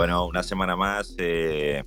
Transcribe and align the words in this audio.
Bueno, 0.00 0.26
una 0.26 0.42
semana 0.42 0.76
más. 0.76 1.14
eh, 1.18 1.84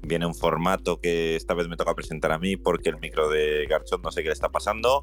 viene 0.00 0.24
un 0.24 0.34
formato 0.34 0.98
que 0.98 1.36
esta 1.36 1.52
vez 1.52 1.68
me 1.68 1.76
toca 1.76 1.94
presentar 1.94 2.32
a 2.32 2.38
mí 2.38 2.56
porque 2.56 2.88
el 2.88 2.98
micro 2.98 3.28
de 3.28 3.66
Garchot 3.68 4.02
no 4.02 4.10
sé 4.10 4.22
qué 4.22 4.30
le 4.30 4.32
está 4.32 4.48
pasando. 4.48 5.02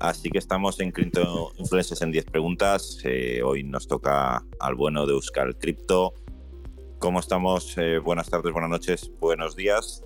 Así 0.00 0.30
que 0.30 0.38
estamos 0.38 0.80
en 0.80 0.92
Crypto 0.92 1.50
Influencers 1.58 2.00
en 2.00 2.10
10 2.10 2.24
preguntas. 2.24 3.02
Eh, 3.04 3.42
hoy 3.44 3.64
nos 3.64 3.86
toca 3.86 4.42
al 4.58 4.76
bueno 4.76 5.04
de 5.04 5.12
Euskal 5.12 5.58
Crypto. 5.58 6.14
¿Cómo 7.00 7.20
estamos? 7.20 7.76
Eh, 7.76 7.98
buenas 7.98 8.30
tardes, 8.30 8.50
buenas 8.50 8.70
noches, 8.70 9.12
buenos 9.20 9.54
días. 9.54 10.02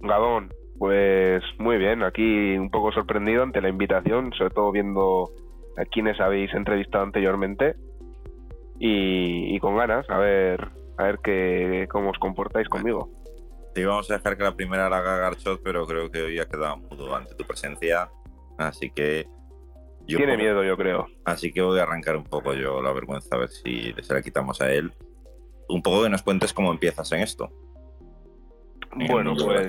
Gabón, 0.00 0.54
pues 0.78 1.42
muy 1.58 1.76
bien, 1.76 2.04
aquí 2.04 2.56
un 2.56 2.70
poco 2.70 2.92
sorprendido 2.92 3.42
ante 3.42 3.60
la 3.60 3.68
invitación, 3.68 4.32
sobre 4.38 4.50
todo 4.50 4.70
viendo 4.70 5.32
a 5.76 5.84
quienes 5.86 6.20
habéis 6.20 6.54
entrevistado 6.54 7.02
anteriormente 7.02 7.74
y, 8.78 9.54
y 9.54 9.58
con 9.58 9.76
ganas 9.76 10.08
a 10.10 10.18
ver 10.18 10.70
a 10.98 11.04
ver 11.04 11.18
qué, 11.22 11.86
cómo 11.90 12.10
os 12.10 12.18
comportáis 12.18 12.68
conmigo. 12.68 13.10
Te 13.74 13.82
íbamos 13.82 14.10
a 14.10 14.14
dejar 14.14 14.36
que 14.36 14.44
la 14.44 14.56
primera 14.56 14.88
la 14.88 14.98
haga 14.98 15.18
Garchot, 15.18 15.62
pero 15.62 15.86
creo 15.86 16.10
que 16.10 16.22
hoy 16.22 16.38
ha 16.38 16.46
quedado 16.46 16.78
mudo 16.78 17.14
ante 17.14 17.34
tu 17.34 17.44
presencia. 17.44 18.10
Así 18.56 18.90
que. 18.90 19.26
yo 20.06 20.16
Tiene 20.16 20.36
miedo, 20.36 20.64
yo 20.64 20.76
creo. 20.76 21.06
Así 21.24 21.52
que 21.52 21.60
voy 21.60 21.78
a 21.78 21.82
arrancar 21.82 22.16
un 22.16 22.24
poco 22.24 22.54
yo 22.54 22.80
la 22.80 22.92
vergüenza, 22.92 23.36
a 23.36 23.40
ver 23.40 23.50
si 23.50 23.94
se 24.00 24.14
la 24.14 24.22
quitamos 24.22 24.60
a 24.62 24.72
él. 24.72 24.92
Un 25.68 25.82
poco 25.82 26.04
que 26.04 26.08
nos 26.08 26.22
cuentes 26.22 26.52
cómo 26.52 26.72
empiezas 26.72 27.12
en 27.12 27.20
esto. 27.20 27.50
en 28.98 29.06
Bueno, 29.08 29.34
pues. 29.34 29.68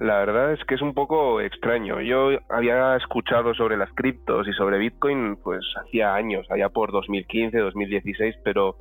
La 0.00 0.18
verdad 0.18 0.52
es 0.54 0.64
que 0.64 0.74
es 0.74 0.82
un 0.82 0.94
poco 0.94 1.40
extraño. 1.40 2.00
Yo 2.00 2.30
había 2.48 2.96
escuchado 2.96 3.54
sobre 3.54 3.76
las 3.76 3.92
criptos 3.92 4.48
y 4.48 4.52
sobre 4.54 4.78
Bitcoin 4.78 5.36
pues 5.36 5.60
hacía 5.76 6.14
años, 6.14 6.46
allá 6.50 6.70
por 6.70 6.90
2015, 6.90 7.56
2016, 7.58 8.36
pero 8.42 8.76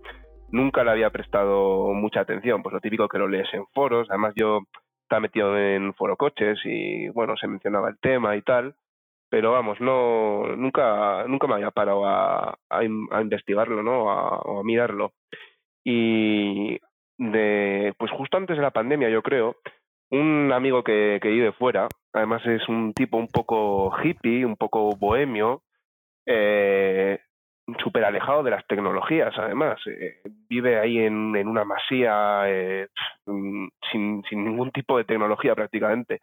nunca 0.50 0.84
le 0.84 0.92
había 0.92 1.10
prestado 1.10 1.94
mucha 1.94 2.22
atención. 2.22 2.64
Pues 2.64 2.74
lo 2.74 2.80
típico 2.80 3.08
que 3.08 3.18
lo 3.20 3.28
lees 3.28 3.54
en 3.54 3.66
foros. 3.74 4.08
Además 4.10 4.34
yo 4.36 4.62
estaba 5.04 5.20
metido 5.20 5.58
en 5.58 5.94
foro 5.94 6.16
coches 6.16 6.58
y 6.64 7.10
bueno, 7.10 7.36
se 7.38 7.48
mencionaba 7.48 7.90
el 7.90 8.00
tema 8.00 8.36
y 8.36 8.42
tal. 8.42 8.76
Pero 9.30 9.52
vamos, 9.52 9.80
no, 9.80 10.56
nunca, 10.56 11.26
nunca 11.28 11.46
me 11.48 11.54
había 11.56 11.70
parado 11.70 12.08
a, 12.08 12.58
a 12.70 12.84
in- 12.84 13.08
a 13.12 13.22
investigarlo, 13.22 13.84
¿no? 13.84 14.10
A, 14.10 14.40
o 14.40 14.62
a 14.62 14.64
mirarlo. 14.64 15.12
Y 15.84 16.80
pues 17.98 18.12
justo 18.12 18.38
antes 18.38 18.56
de 18.58 18.64
la 18.64 18.72
pandemia, 18.72 19.10
yo 19.10 19.22
creo, 19.22 19.58
un 20.12 20.52
amigo 20.52 20.84
que, 20.84 21.20
que 21.22 21.30
vive 21.30 21.52
fuera, 21.52 21.88
además 22.14 22.46
es 22.46 22.68
un 22.68 22.94
tipo 22.94 23.18
un 23.18 23.28
poco 23.28 23.94
hippie, 24.04 24.46
un 24.46 24.56
poco 24.56 24.96
bohemio, 24.96 25.64
eh, 26.26 27.20
súper 27.78 28.04
alejado 28.06 28.44
de 28.44 28.52
las 28.52 28.66
tecnologías, 28.68 29.34
además. 29.38 29.80
Eh, 29.88 30.22
vive 30.50 30.80
ahí 30.80 31.00
en, 31.00 31.36
en 31.36 31.48
una 31.48 31.66
masía 31.66 32.44
eh, 32.48 32.88
mm, 33.26 33.68
sin, 33.92 34.24
sin 34.30 34.46
ningún 34.46 34.72
tipo 34.72 34.98
de 34.98 35.04
tecnología 35.04 35.56
prácticamente. 35.56 36.22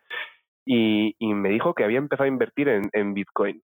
Y, 0.64 1.14
y 1.18 1.34
me 1.34 1.50
dijo 1.50 1.74
que 1.74 1.84
había 1.84 1.98
empezado 1.98 2.24
a 2.24 2.28
invertir 2.28 2.68
en, 2.68 2.88
en 2.92 3.14
Bitcoin. 3.14 3.62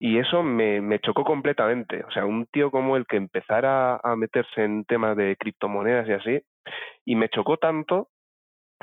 Y 0.00 0.18
eso 0.18 0.42
me, 0.42 0.80
me 0.80 1.00
chocó 1.00 1.24
completamente. 1.24 2.04
O 2.04 2.10
sea, 2.10 2.24
un 2.24 2.46
tío 2.46 2.70
como 2.70 2.96
el 2.96 3.06
que 3.06 3.16
empezara 3.16 3.96
a 4.02 4.16
meterse 4.16 4.64
en 4.64 4.84
temas 4.84 5.16
de 5.16 5.36
criptomonedas 5.36 6.08
y 6.08 6.12
así, 6.12 6.40
y 7.04 7.16
me 7.16 7.28
chocó 7.28 7.56
tanto 7.56 8.08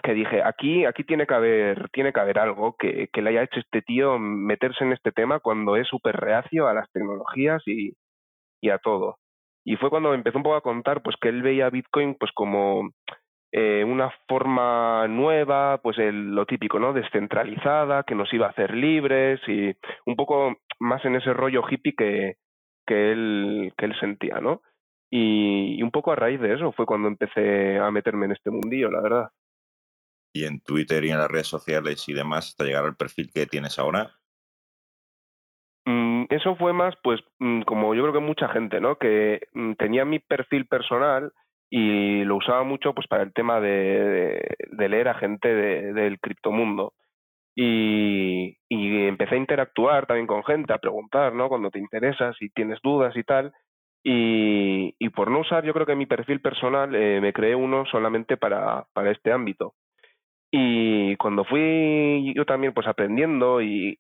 que 0.04 0.14
dije, 0.14 0.42
aquí, 0.44 0.86
aquí 0.86 1.04
tiene 1.04 1.26
que 1.28 1.34
haber, 1.34 1.90
tiene 1.92 2.14
que 2.14 2.20
haber 2.20 2.40
algo 2.40 2.76
que, 2.78 3.10
que 3.12 3.22
le 3.22 3.32
haya 3.32 3.44
hecho 3.44 3.60
este 3.60 3.82
tío 3.82 4.20
meterse 4.20 4.84
en 4.84 4.94
este 4.94 5.12
tema 5.12 5.40
cuando 5.40 5.76
es 5.76 5.88
súper 5.88 6.16
reacio 6.18 6.68
a 6.68 6.74
las 6.74 6.92
tecnologías 6.92 7.64
y, 7.68 7.94
y 8.62 8.70
a 8.70 8.78
todo. 8.80 9.18
Y 9.66 9.78
fue 9.78 9.90
cuando 9.90 10.10
me 10.10 10.16
empezó 10.16 10.38
un 10.38 10.44
poco 10.44 10.56
a 10.58 10.62
contar 10.62 11.02
pues 11.02 11.16
que 11.20 11.30
él 11.30 11.42
veía 11.42 11.70
Bitcoin 11.70 12.16
pues 12.20 12.32
como 12.34 12.92
eh, 13.52 13.84
una 13.86 14.12
forma 14.28 15.08
nueva, 15.08 15.80
pues 15.82 15.98
el- 15.98 16.36
lo 16.36 16.46
típico, 16.46 16.80
¿no? 16.80 16.94
Descentralizada, 16.94 18.04
que 18.04 18.16
nos 18.16 18.32
iba 18.34 18.48
a 18.48 18.52
hacer 18.52 18.76
libres 18.76 19.40
y 19.48 19.74
un 20.06 20.16
poco 20.16 20.58
más 20.80 21.04
en 21.06 21.16
ese 21.16 21.34
rollo 21.34 21.64
hippie 21.70 21.96
que, 21.96 22.36
que, 22.86 23.12
él, 23.12 23.74
que 23.78 23.86
él 23.86 23.96
sentía, 24.00 24.40
¿no? 24.42 24.62
Y, 25.10 25.78
y 25.80 25.84
un 25.84 25.92
poco 25.92 26.12
a 26.12 26.16
raíz 26.16 26.40
de 26.42 26.54
eso 26.54 26.72
fue 26.74 26.86
cuando 26.86 27.08
empecé 27.08 27.80
a 27.80 27.90
meterme 27.92 28.26
en 28.26 28.34
este 28.34 28.52
mundillo, 28.52 28.92
la 28.92 29.02
verdad. 29.02 29.30
Y 30.36 30.44
en 30.44 30.60
Twitter 30.60 31.06
y 31.06 31.12
en 31.12 31.18
las 31.18 31.32
redes 31.32 31.48
sociales 31.48 32.10
y 32.10 32.14
demás, 32.14 32.50
hasta 32.50 32.66
llegar 32.66 32.84
al 32.84 32.98
perfil 32.98 33.32
que 33.34 33.48
tienes 33.48 33.80
ahora. 33.80 34.20
Mm, 35.86 36.26
eso 36.30 36.56
fue 36.56 36.74
más, 36.74 36.96
pues, 37.04 37.22
mm, 37.40 37.62
como 37.64 37.94
yo 37.96 38.02
creo 38.04 38.14
que 38.14 38.20
mucha 38.20 38.50
gente, 38.50 38.82
¿no? 38.82 38.98
Que 38.98 39.42
mm, 39.54 39.74
tenía 39.74 40.06
mi 40.06 40.20
perfil 40.20 40.68
personal 40.68 41.32
y 41.70 42.24
lo 42.26 42.38
usaba 42.38 42.64
mucho, 42.64 42.94
pues, 42.94 43.08
para 43.08 43.24
el 43.24 43.34
tema 43.34 43.60
de, 43.62 44.56
leer 44.78 45.08
a 45.10 45.16
gente 45.16 45.48
de- 45.54 45.94
del 45.94 46.20
criptomundo. 46.20 46.94
Y, 47.56 48.58
y 48.70 49.08
empecé 49.08 49.36
a 49.36 49.40
interactuar 49.40 50.08
también 50.08 50.28
con 50.28 50.44
gente, 50.44 50.74
a 50.74 50.80
preguntar, 50.80 51.34
¿no? 51.36 51.50
Cuando 51.50 51.72
te 51.72 51.80
interesa, 51.80 52.34
si 52.40 52.50
tienes 52.52 52.80
dudas 52.84 53.16
y 53.18 53.24
tal. 53.24 53.54
Y, 54.04 54.96
y 55.00 55.10
por 55.10 55.32
no 55.32 55.42
usar, 55.42 55.66
yo 55.66 55.74
creo 55.74 55.86
que 55.88 55.96
mi 55.96 56.08
perfil 56.08 56.42
personal, 56.42 56.96
eh, 56.96 57.22
me 57.22 57.34
creé 57.34 57.56
uno 57.56 57.86
solamente 57.88 58.38
para, 58.38 58.86
para 58.94 59.12
este 59.12 59.32
ámbito. 59.34 59.76
Y 60.58 61.18
cuando 61.18 61.44
fui 61.44 62.32
yo 62.34 62.46
también 62.46 62.74
pues 62.74 62.88
aprendiendo 62.88 63.62
y, 63.62 64.00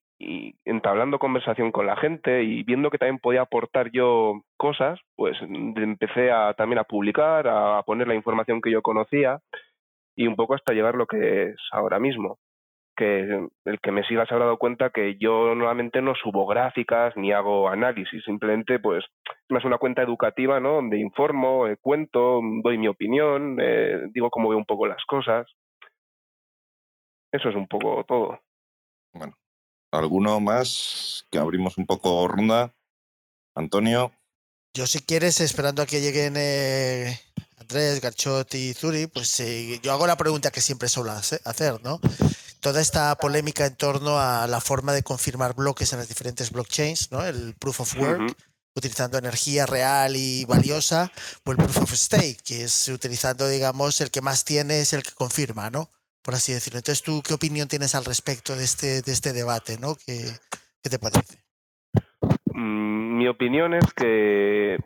entablando 0.63 1.19
conversación 1.19 1.73
con 1.73 1.85
la 1.85 1.97
gente 1.97 2.43
y 2.43 2.63
viendo 2.63 2.89
que 2.89 2.97
también 2.97 3.19
podía 3.19 3.41
aportar 3.41 3.91
yo 3.91 4.41
cosas, 4.55 4.97
pues 5.17 5.37
empecé 5.41 6.31
a, 6.31 6.53
también 6.53 6.79
a 6.79 6.85
publicar, 6.85 7.45
a 7.49 7.83
poner 7.83 8.07
la 8.07 8.15
información 8.15 8.61
que 8.61 8.71
yo 8.71 8.81
conocía 8.81 9.41
y 10.15 10.27
un 10.27 10.37
poco 10.37 10.55
hasta 10.55 10.71
llegar 10.71 10.95
lo 10.95 11.07
que 11.07 11.49
es 11.49 11.57
ahora 11.73 11.99
mismo. 11.99 12.37
Que 12.95 13.49
el 13.65 13.79
que 13.81 13.91
me 13.91 14.05
siga 14.05 14.25
se 14.25 14.33
habrá 14.33 14.45
dado 14.45 14.57
cuenta 14.57 14.91
que 14.91 15.17
yo 15.17 15.53
normalmente 15.55 16.01
no 16.01 16.15
subo 16.15 16.47
gráficas 16.47 17.17
ni 17.17 17.33
hago 17.33 17.67
análisis, 17.67 18.23
simplemente 18.23 18.79
pues 18.79 19.03
es 19.03 19.49
más 19.49 19.65
una 19.65 19.77
cuenta 19.77 20.01
educativa, 20.01 20.61
¿no? 20.61 20.75
Donde 20.75 20.99
informo, 20.99 21.67
eh, 21.67 21.75
cuento, 21.81 22.39
doy 22.63 22.77
mi 22.77 22.87
opinión, 22.87 23.57
eh, 23.59 24.03
digo 24.13 24.29
cómo 24.29 24.47
veo 24.47 24.57
un 24.57 24.65
poco 24.65 24.87
las 24.87 25.03
cosas. 25.03 25.45
Eso 27.35 27.49
es 27.49 27.55
un 27.55 27.67
poco 27.67 28.03
todo. 28.07 28.39
Bueno, 29.13 29.37
¿alguno 29.91 30.39
más? 30.39 31.25
Que 31.31 31.37
abrimos 31.37 31.77
un 31.77 31.85
poco 31.85 32.27
ronda. 32.27 32.73
Antonio. 33.55 34.11
Yo 34.73 34.85
si 34.87 34.99
quieres, 34.99 35.39
esperando 35.39 35.81
a 35.81 35.85
que 35.85 36.01
lleguen 36.01 36.33
eh, 36.37 37.17
Andrés, 37.57 38.01
Garchot 38.01 38.53
y 38.55 38.73
Zuri, 38.73 39.07
pues 39.07 39.39
eh, 39.39 39.79
yo 39.81 39.93
hago 39.93 40.05
la 40.07 40.17
pregunta 40.17 40.51
que 40.51 40.59
siempre 40.61 40.89
suelo 40.89 41.11
hace- 41.11 41.39
hacer, 41.45 41.81
¿no? 41.81 42.01
Toda 42.59 42.81
esta 42.81 43.15
polémica 43.15 43.65
en 43.65 43.75
torno 43.75 44.19
a 44.19 44.47
la 44.47 44.59
forma 44.59 44.91
de 44.91 45.03
confirmar 45.03 45.55
bloques 45.55 45.93
en 45.93 45.99
las 45.99 46.09
diferentes 46.09 46.51
blockchains, 46.51 47.11
¿no? 47.11 47.25
El 47.25 47.53
proof 47.55 47.79
of 47.81 47.95
work, 47.97 48.35
utilizando 48.75 49.17
energía 49.17 49.65
real 49.65 50.15
y 50.17 50.43
valiosa, 50.45 51.09
o 51.45 51.51
el 51.51 51.57
proof 51.57 51.77
of 51.83 51.93
stake, 51.93 52.41
que 52.43 52.63
es 52.65 52.89
utilizando, 52.89 53.47
digamos, 53.47 54.01
el 54.01 54.11
que 54.11 54.19
más 54.21 54.43
tiene 54.43 54.81
es 54.81 54.91
el 54.91 55.03
que 55.03 55.11
confirma, 55.11 55.69
¿no? 55.69 55.89
Por 56.25 56.33
así 56.33 56.53
decirlo. 56.53 56.79
Entonces, 56.79 57.03
¿tú 57.03 57.21
qué 57.25 57.35
opinión 57.35 57.67
tienes 57.67 57.93
al 57.93 58.03
respecto 58.03 58.55
de 58.55 58.63
este, 58.63 59.03
de 59.03 59.11
este 59.11 59.31
debate, 59.31 59.77
¿no? 59.79 59.93
¿Qué, 59.93 60.17
qué 60.81 60.89
te 60.89 60.97
parece? 60.97 61.43
Mm, 62.51 63.17
mi 63.19 63.27
opinión 63.27 63.75
es 63.75 63.93
que 63.93 64.79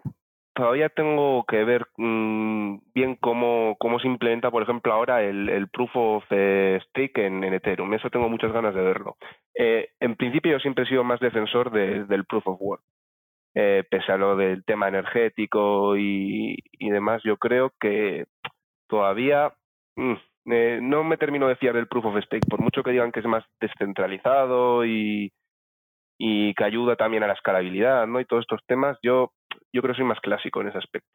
todavía 0.53 0.89
tengo 0.89 1.45
que 1.47 1.63
ver 1.63 1.87
mm, 1.95 2.79
bien 2.93 3.15
cómo, 3.15 3.77
cómo 3.79 3.99
se 4.01 4.07
implementa, 4.07 4.51
por 4.51 4.63
ejemplo, 4.63 4.91
ahora 4.91 5.23
el, 5.23 5.69
Proof 5.69 5.91
of 5.95 6.23
eh, 6.31 6.79
Stake 6.89 7.25
en, 7.25 7.45
en 7.45 7.53
Ethereum. 7.53 7.93
Eso 7.93 8.09
tengo 8.09 8.27
muchas 8.27 8.51
ganas 8.51 8.75
de 8.75 8.81
verlo. 8.81 9.15
Eh, 9.55 9.91
en 10.01 10.17
principio 10.17 10.51
yo 10.51 10.59
siempre 10.59 10.83
he 10.83 10.87
sido 10.87 11.05
más 11.05 11.21
defensor 11.21 11.71
de- 11.71 12.03
del 12.03 12.25
Proof 12.25 12.47
of 12.47 12.57
Work. 12.59 12.83
Eh, 13.55 13.83
pese 13.89 14.11
a 14.11 14.17
lo 14.17 14.35
del 14.35 14.63
tema 14.65 14.89
energético 14.89 15.95
y, 15.97 16.57
y 16.73 16.89
demás, 16.89 17.21
yo 17.23 17.37
creo 17.37 17.73
que 17.79 18.25
todavía 18.87 19.53
mm, 19.95 20.13
eh, 20.45 20.79
no 20.81 21.03
me 21.03 21.17
termino 21.17 21.47
de 21.47 21.55
fiar 21.55 21.75
del 21.75 21.87
Proof 21.87 22.05
of 22.05 22.23
Stake, 22.23 22.47
por 22.49 22.61
mucho 22.61 22.83
que 22.83 22.91
digan 22.91 23.11
que 23.11 23.19
es 23.19 23.25
más 23.25 23.43
descentralizado 23.59 24.85
y, 24.85 25.31
y 26.17 26.53
que 26.53 26.63
ayuda 26.63 26.95
también 26.95 27.23
a 27.23 27.27
la 27.27 27.33
escalabilidad, 27.33 28.07
¿no? 28.07 28.19
Y 28.19 28.25
todos 28.25 28.41
estos 28.41 28.61
temas, 28.67 28.97
yo, 29.01 29.33
yo 29.73 29.81
creo 29.81 29.93
que 29.93 29.99
soy 29.99 30.05
más 30.05 30.19
clásico 30.19 30.61
en 30.61 30.69
ese 30.69 30.77
aspecto. 30.77 31.09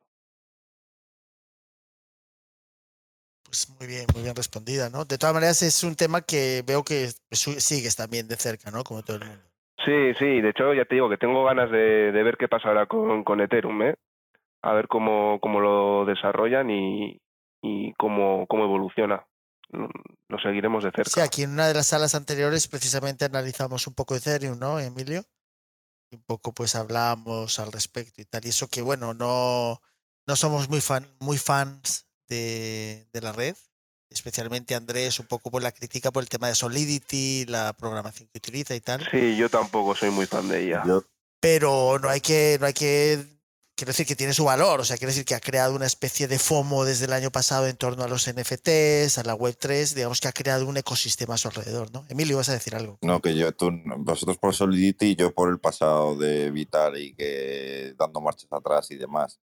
Pues 3.45 3.69
muy 3.79 3.87
bien, 3.87 4.07
muy 4.15 4.23
bien 4.25 4.35
respondida, 4.35 4.91
¿no? 4.91 5.05
De 5.05 5.17
todas 5.17 5.35
maneras, 5.35 5.63
es 5.63 5.85
un 5.85 5.95
tema 5.95 6.23
que 6.23 6.63
veo 6.67 6.83
que 6.83 7.09
sigues 7.31 7.95
también 7.95 8.27
de 8.27 8.37
cerca, 8.37 8.71
¿no? 8.71 8.83
Como 8.83 9.03
todo 9.03 9.19
el 9.19 9.27
mundo. 9.27 9.43
Sí, 9.85 10.15
sí, 10.19 10.41
de 10.41 10.49
hecho 10.49 10.73
ya 10.73 10.87
te 10.87 10.95
digo 10.95 11.11
que 11.11 11.19
tengo 11.19 11.45
ganas 11.45 11.71
de, 11.71 12.11
de 12.11 12.23
ver 12.23 12.37
qué 12.37 12.49
pasará 12.49 12.87
con, 12.87 13.23
con 13.23 13.41
Ethereum, 13.41 13.83
¿eh? 13.83 13.95
A 14.63 14.73
ver 14.73 14.89
cómo, 14.89 15.39
cómo 15.41 15.61
lo 15.61 16.05
desarrollan 16.07 16.71
y, 16.71 17.21
y 17.65 17.95
cómo, 17.95 18.47
cómo 18.47 18.65
evoluciona. 18.65 19.27
Lo 20.29 20.39
seguiremos 20.39 20.85
de 20.85 20.93
cerca. 20.93 21.11
Sí, 21.11 21.21
aquí 21.21 21.43
en 21.43 21.53
una 21.53 21.67
de 21.67 21.75
las 21.75 21.87
salas 21.89 22.15
anteriores 22.15 22.69
precisamente 22.69 23.25
analizamos 23.25 23.87
un 23.87 23.95
poco 23.95 24.15
Ethereum, 24.15 24.59
¿no, 24.59 24.79
Emilio? 24.79 25.25
Un 26.13 26.23
poco 26.23 26.53
pues 26.53 26.75
hablamos 26.75 27.59
al 27.59 27.73
respecto 27.73 28.21
y 28.21 28.27
tal. 28.27 28.45
Y 28.45 28.51
eso 28.51 28.69
que, 28.69 28.83
bueno, 28.83 29.15
no, 29.15 29.81
no 30.27 30.37
somos 30.37 30.69
muy, 30.69 30.83
fan, 30.83 31.09
muy 31.21 31.39
fans 31.39 32.07
de, 32.29 33.09
de 33.13 33.21
la 33.23 33.33
red, 33.33 33.57
especialmente 34.11 34.75
Andrés, 34.75 35.19
un 35.19 35.27
poco 35.27 35.51
por 35.51 35.63
la 35.63 35.73
crítica 35.73 36.13
por 36.13 36.23
el 36.23 36.29
tema 36.29 36.49
de 36.49 36.55
Solidity, 36.55 37.47
la 37.47 37.73
programación 37.73 38.29
que 38.29 38.39
utiliza 38.39 38.75
y 38.75 38.81
tal. 38.81 39.09
Sí, 39.11 39.37
yo 39.37 39.49
tampoco 39.49 39.97
soy 39.97 40.11
muy 40.11 40.27
fan 40.27 40.49
de 40.49 40.67
ella. 40.67 40.83
Pero 41.41 41.99
no 41.99 42.11
hay 42.11 42.21
que, 42.21 42.59
no 42.61 42.67
hay 42.67 42.75
que 42.75 43.25
quiero 43.77 43.91
decir 43.91 44.07
que 44.07 44.17
tiene 44.17 44.33
su 44.33 44.45
valor, 44.45 44.81
o 44.81 44.85
sea, 44.85 44.97
quiere 44.97 45.13
decir 45.13 45.25
que 45.25 45.35
ha 45.35 45.41
creado 45.41 45.75
una 45.75 45.87
especie 45.87 46.29
de 46.29 46.39
FOMO 46.39 46.85
desde 46.85 47.07
el 47.07 47.13
año 47.13 47.31
pasado 47.31 47.67
en 47.67 47.77
torno 47.77 48.05
a 48.05 48.09
los 48.09 48.29
NFTs, 48.29 49.19
a 49.19 49.25
la 49.25 49.37
Web3, 49.37 49.95
digamos 49.95 50.21
que 50.21 50.29
ha 50.29 50.33
creado 50.33 50.67
un 50.67 50.77
ecosistema 50.77 51.35
a 51.35 51.39
su 51.39 51.49
alrededor, 51.49 51.93
¿no? 51.93 52.05
Emilio, 52.09 52.37
vas 52.37 52.49
a 52.49 52.53
decir 52.53 52.75
algo. 52.75 52.99
No, 53.03 53.21
que 53.21 53.35
yo, 53.35 53.53
tú, 53.53 53.71
vosotros 53.99 54.39
por 54.39 54.55
Solidity 54.55 55.07
y 55.07 55.17
yo 55.17 55.35
por 55.35 55.51
el 55.51 55.59
pasado 55.59 56.17
de 56.17 56.51
Vital 56.51 56.99
y 56.99 57.15
que 57.15 57.95
dando 57.99 58.21
marchas 58.21 58.53
atrás 58.53 58.91
y 58.91 58.97
demás. 58.97 59.41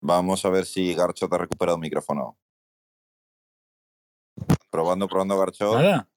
Vamos 0.00 0.44
a 0.44 0.50
ver 0.50 0.66
si 0.66 0.94
Garcho 0.94 1.28
te 1.28 1.34
ha 1.34 1.38
recuperado 1.38 1.76
el 1.76 1.82
micrófono. 1.82 2.36
Probando, 4.70 5.08
probando, 5.08 5.38
Garcho. 5.38 5.78
¿Nada? 5.78 6.08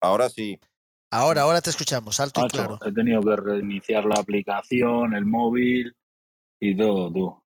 Ahora 0.00 0.30
sí. 0.30 0.58
Ahora, 1.16 1.42
ahora 1.42 1.62
te 1.62 1.70
escuchamos, 1.70 2.20
alto 2.20 2.44
y 2.44 2.48
claro. 2.48 2.78
He 2.84 2.92
tenido 2.92 3.22
que 3.22 3.36
reiniciar 3.36 4.04
la 4.04 4.20
aplicación, 4.20 5.14
el 5.14 5.24
móvil 5.24 5.96
y 6.60 6.76
todo, 6.76 7.10
tú. 7.10 7.42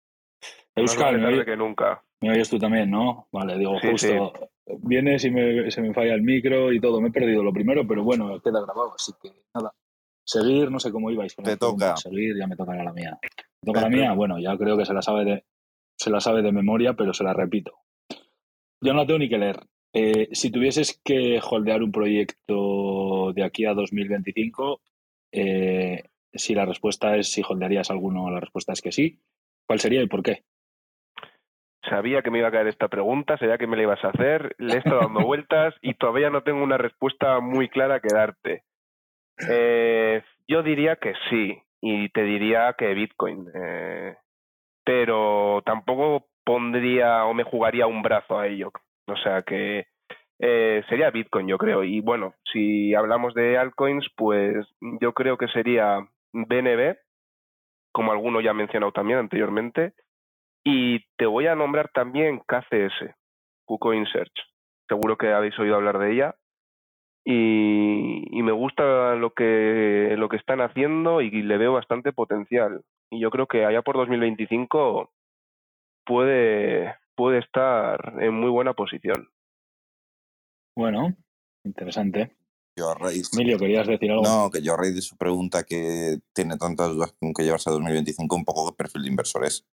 Euskal, 0.75 1.19
me 1.19 1.29
oyes, 1.29 1.47
que 1.47 1.57
nunca. 1.57 2.03
Me 2.21 2.31
oyes 2.31 2.51
tú 2.51 2.59
también, 2.59 2.91
¿no? 2.91 3.27
Vale, 3.33 3.57
digo, 3.57 3.79
justo. 3.81 4.51
Vienes 4.67 5.25
y 5.25 5.31
me, 5.31 5.71
se 5.71 5.81
me 5.81 5.95
falla 5.95 6.13
el 6.13 6.21
micro 6.21 6.73
y 6.73 6.81
todo. 6.81 7.01
Me 7.01 7.09
he 7.09 7.13
perdido 7.13 7.43
lo 7.43 7.55
primero, 7.55 7.87
pero 7.87 8.05
bueno, 8.05 8.39
queda 8.43 8.61
grabado, 8.61 8.95
así 8.95 9.13
que 9.23 9.31
nada. 9.55 9.73
Seguir, 10.27 10.71
no 10.71 10.79
sé 10.79 10.93
cómo 10.93 11.11
ibais 11.11 11.35
con 11.35 11.47
Te 11.47 11.57
toca. 11.57 11.97
Seguir, 11.97 12.37
ya 12.37 12.47
me 12.47 12.57
tocará 12.57 12.85
la 12.85 12.93
mía. 12.93 13.19
¿Me 13.23 13.67
toca 13.67 13.81
la 13.81 13.89
mía? 13.89 14.13
Bueno, 14.13 14.39
ya 14.39 14.59
creo 14.59 14.77
que 14.77 14.85
se 14.85 14.93
la 14.93 15.01
sabe 15.01 15.25
de, 15.25 15.45
se 15.97 16.11
la 16.11 16.21
sabe 16.21 16.43
de 16.43 16.53
memoria, 16.53 16.93
pero 16.93 17.15
se 17.15 17.25
la 17.25 17.33
repito. 17.33 17.73
Yo 18.83 18.93
no 18.93 19.01
la 19.01 19.07
tengo 19.07 19.21
ni 19.21 19.31
que 19.31 19.39
leer. 19.39 19.61
Eh, 19.97 20.29
si 20.33 20.51
tuvieses 20.51 21.01
que 21.05 21.41
holdear 21.41 21.83
un 21.83 21.93
proyecto 21.93 23.04
de 23.35 23.45
aquí 23.45 23.67
a 23.67 23.75
2025, 23.75 24.81
eh, 25.33 26.05
si 26.33 26.55
la 26.55 26.65
respuesta 26.65 27.17
es 27.17 27.33
si 27.33 27.43
holdearías 27.47 27.91
alguno, 27.91 28.31
la 28.31 28.41
respuesta 28.41 28.73
es 28.73 28.81
que 28.81 28.93
sí. 28.93 29.21
¿Cuál 29.67 29.81
sería 29.81 30.03
y 30.03 30.07
por 30.07 30.23
qué? 30.23 30.43
Sabía 31.89 32.23
que 32.23 32.31
me 32.31 32.39
iba 32.39 32.49
a 32.49 32.53
caer 32.53 32.69
esta 32.69 32.89
pregunta, 32.89 33.37
sabía 33.37 33.59
que 33.59 33.67
me 33.67 33.77
la 33.77 33.83
ibas 33.83 34.05
a 34.05 34.09
hacer, 34.09 34.55
le 34.59 34.75
he 34.75 34.79
estado 34.79 35.01
dando 35.01 35.21
vueltas 35.27 35.75
y 35.83 35.95
todavía 35.95 36.31
no 36.31 36.43
tengo 36.43 36.63
una 36.63 36.79
respuesta 36.79 37.41
muy 37.41 37.69
clara 37.69 38.01
que 38.01 38.15
darte. 38.15 38.63
Eh, 39.49 40.23
yo 40.49 40.63
diría 40.63 40.97
que 40.97 41.13
sí, 41.29 41.59
y 41.81 42.09
te 42.11 42.23
diría 42.23 42.75
que 42.79 42.95
Bitcoin. 42.95 43.47
pero 44.85 45.63
tampoco 45.65 46.29
pondría 46.45 47.25
o 47.25 47.35
me 47.35 47.45
jugaría 47.45 47.87
un 47.87 48.03
brazo 48.03 48.39
a 48.39 48.47
ello. 48.47 48.73
O 49.07 49.17
sea 49.17 49.43
que 49.43 49.87
eh, 50.47 50.83
sería 50.91 51.11
Bitcoin, 51.11 51.49
yo 51.49 51.57
creo. 51.57 51.85
Y 51.85 52.01
bueno, 52.01 52.35
si 52.53 52.95
hablamos 52.95 53.33
de 53.33 53.57
altcoins, 53.57 54.07
pues 54.15 54.67
yo 55.01 55.15
creo 55.15 55.39
que 55.39 55.49
sería 55.49 56.07
BNB, 56.35 56.99
como 57.93 58.13
alguno 58.13 58.43
ya 58.43 58.51
ha 58.51 58.55
mencionado 58.55 58.93
también 58.93 59.21
anteriormente. 59.21 59.95
Y 60.63 61.07
te 61.17 61.25
voy 61.25 61.47
a 61.47 61.55
nombrar 61.55 61.91
también 61.95 62.41
KCS, 62.41 63.15
KuCoin 63.65 64.05
Search. 64.07 64.35
Seguro 64.87 65.17
que 65.17 65.33
habéis 65.33 65.59
oído 65.59 65.77
hablar 65.77 65.99
de 65.99 66.13
ella. 66.13 66.35
Y, 67.25 68.25
y, 68.39 68.43
me 68.43 68.53
gusta 68.53 69.15
lo 69.15 69.31
que, 69.31 70.15
lo 70.19 70.29
que 70.29 70.37
están 70.37 70.61
haciendo 70.61 71.23
y 71.23 71.31
le 71.31 71.57
veo 71.57 71.73
bastante 71.73 72.13
potencial. 72.13 72.83
Y 73.11 73.19
yo 73.19 73.31
creo 73.31 73.47
que 73.47 73.65
allá 73.65 73.81
por 73.81 73.97
2025 73.97 75.11
puede, 76.05 76.97
puede 77.15 77.39
estar 77.39 78.13
en 78.21 78.35
muy 78.35 78.51
buena 78.51 78.75
posición. 78.75 79.31
Bueno, 80.77 81.17
interesante. 81.65 82.37
Yo 82.77 82.91
a 82.91 82.95
raíz, 82.95 83.31
Emilio, 83.33 83.59
¿querías 83.59 83.87
decir 83.87 84.11
algo? 84.11 84.25
No, 84.25 84.51
que 84.51 84.61
yo 84.61 84.75
a 84.75 84.77
raíz 84.77 84.95
de 84.97 85.03
su 85.03 85.17
pregunta 85.17 85.63
que 85.63 86.19
tiene 86.33 86.57
tantas 86.57 86.89
dudas 86.89 87.15
con 87.21 87.33
que 87.33 87.45
llevarse 87.45 87.71
a 87.71 87.73
2025, 87.73 88.35
un 88.35 88.45
poco 88.45 88.67
de 88.67 88.77
perfil 88.77 89.03
de 89.03 89.09
inversores. 89.11 89.65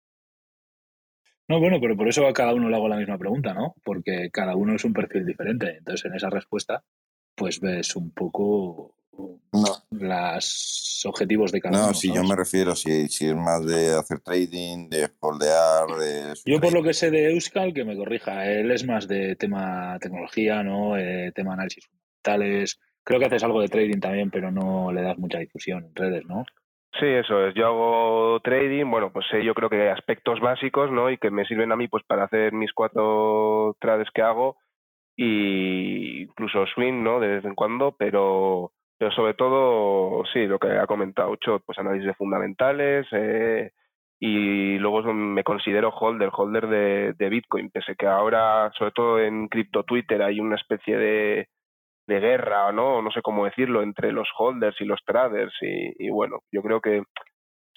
No, 1.47 1.59
bueno, 1.59 1.79
pero 1.81 1.97
por 1.97 2.07
eso 2.07 2.27
a 2.27 2.33
cada 2.33 2.53
uno 2.53 2.69
le 2.69 2.75
hago 2.75 2.87
la 2.87 2.97
misma 2.97 3.17
pregunta, 3.17 3.53
¿no? 3.53 3.75
Porque 3.83 4.29
cada 4.31 4.55
uno 4.55 4.75
es 4.75 4.85
un 4.85 4.93
perfil 4.93 5.25
diferente. 5.25 5.77
Entonces, 5.77 6.05
en 6.05 6.15
esa 6.15 6.29
respuesta, 6.29 6.83
pues 7.35 7.59
ves 7.59 7.95
un 7.95 8.11
poco 8.11 8.95
no. 9.17 9.67
los 9.91 11.03
objetivos 11.05 11.51
de 11.51 11.61
cada 11.61 11.71
no, 11.71 11.79
uno. 11.79 11.87
No, 11.89 11.93
si 11.93 12.13
yo 12.13 12.23
me 12.23 12.35
refiero, 12.35 12.75
si, 12.75 13.07
si 13.07 13.27
es 13.27 13.35
más 13.35 13.65
de 13.65 13.93
hacer 13.93 14.19
trading, 14.19 14.89
de 14.89 15.09
holdear, 15.19 15.87
de... 15.99 16.33
Yo 16.45 16.59
por 16.59 16.73
lo 16.73 16.83
que 16.83 16.93
sé 16.93 17.11
de 17.11 17.31
Euskal, 17.31 17.73
que 17.73 17.83
me 17.83 17.97
corrija, 17.97 18.45
él 18.45 18.71
es 18.71 18.85
más 18.85 19.07
de 19.07 19.35
tema 19.35 19.97
tecnología, 19.99 20.63
¿no? 20.63 20.97
Eh, 20.97 21.31
tema 21.33 21.53
análisis 21.53 21.85
fundamentales. 21.87 22.79
Creo 23.03 23.19
que 23.19 23.25
haces 23.25 23.43
algo 23.43 23.61
de 23.61 23.67
trading 23.67 23.99
también, 23.99 24.29
pero 24.29 24.51
no 24.51 24.91
le 24.91 25.01
das 25.01 25.17
mucha 25.17 25.39
difusión 25.39 25.85
en 25.85 25.95
redes, 25.95 26.25
¿no? 26.25 26.45
Sí, 26.99 27.05
eso 27.05 27.47
es. 27.47 27.55
Yo 27.55 27.67
hago 27.67 28.39
trading, 28.41 28.85
bueno, 28.89 29.11
pues 29.13 29.25
yo 29.43 29.53
creo 29.53 29.69
que 29.69 29.89
aspectos 29.89 30.39
básicos, 30.39 30.91
¿no? 30.91 31.09
Y 31.09 31.17
que 31.17 31.31
me 31.31 31.45
sirven 31.45 31.71
a 31.71 31.75
mí 31.75 31.87
pues 31.87 32.03
para 32.03 32.25
hacer 32.25 32.53
mis 32.53 32.73
cuatro 32.73 33.75
trades 33.79 34.09
que 34.13 34.21
hago 34.21 34.57
y 35.15 36.23
incluso 36.23 36.65
swing, 36.67 37.01
¿no? 37.01 37.19
De 37.19 37.27
vez 37.27 37.45
en 37.45 37.55
cuando, 37.55 37.95
pero 37.97 38.73
pero 39.01 39.11
sobre 39.13 39.33
todo, 39.33 40.23
sí, 40.31 40.45
lo 40.45 40.59
que 40.59 40.67
ha 40.77 40.85
comentado 40.85 41.35
Chot, 41.37 41.63
pues 41.65 41.79
análisis 41.79 42.05
de 42.05 42.13
fundamentales 42.13 43.07
eh, 43.13 43.71
y 44.19 44.77
luego 44.77 45.11
me 45.11 45.43
considero 45.43 45.89
holder, 45.89 46.29
holder 46.31 46.67
de, 47.17 47.29
Bitcoin, 47.29 47.71
pese 47.71 47.95
que 47.95 48.05
ahora, 48.05 48.71
sobre 48.77 48.91
todo 48.91 49.19
en 49.19 49.47
cripto 49.47 49.85
Twitter, 49.85 50.21
hay 50.21 50.39
una 50.39 50.55
especie 50.55 50.97
de, 50.99 51.49
de 52.05 52.19
guerra, 52.19 52.71
¿no? 52.71 53.01
No 53.01 53.09
sé 53.09 53.23
cómo 53.23 53.45
decirlo, 53.45 53.81
entre 53.81 54.11
los 54.11 54.29
holders 54.37 54.79
y 54.79 54.85
los 54.85 55.03
traders 55.03 55.55
y, 55.61 56.05
y 56.05 56.11
bueno, 56.11 56.41
yo 56.51 56.61
creo 56.61 56.79
que 56.79 57.01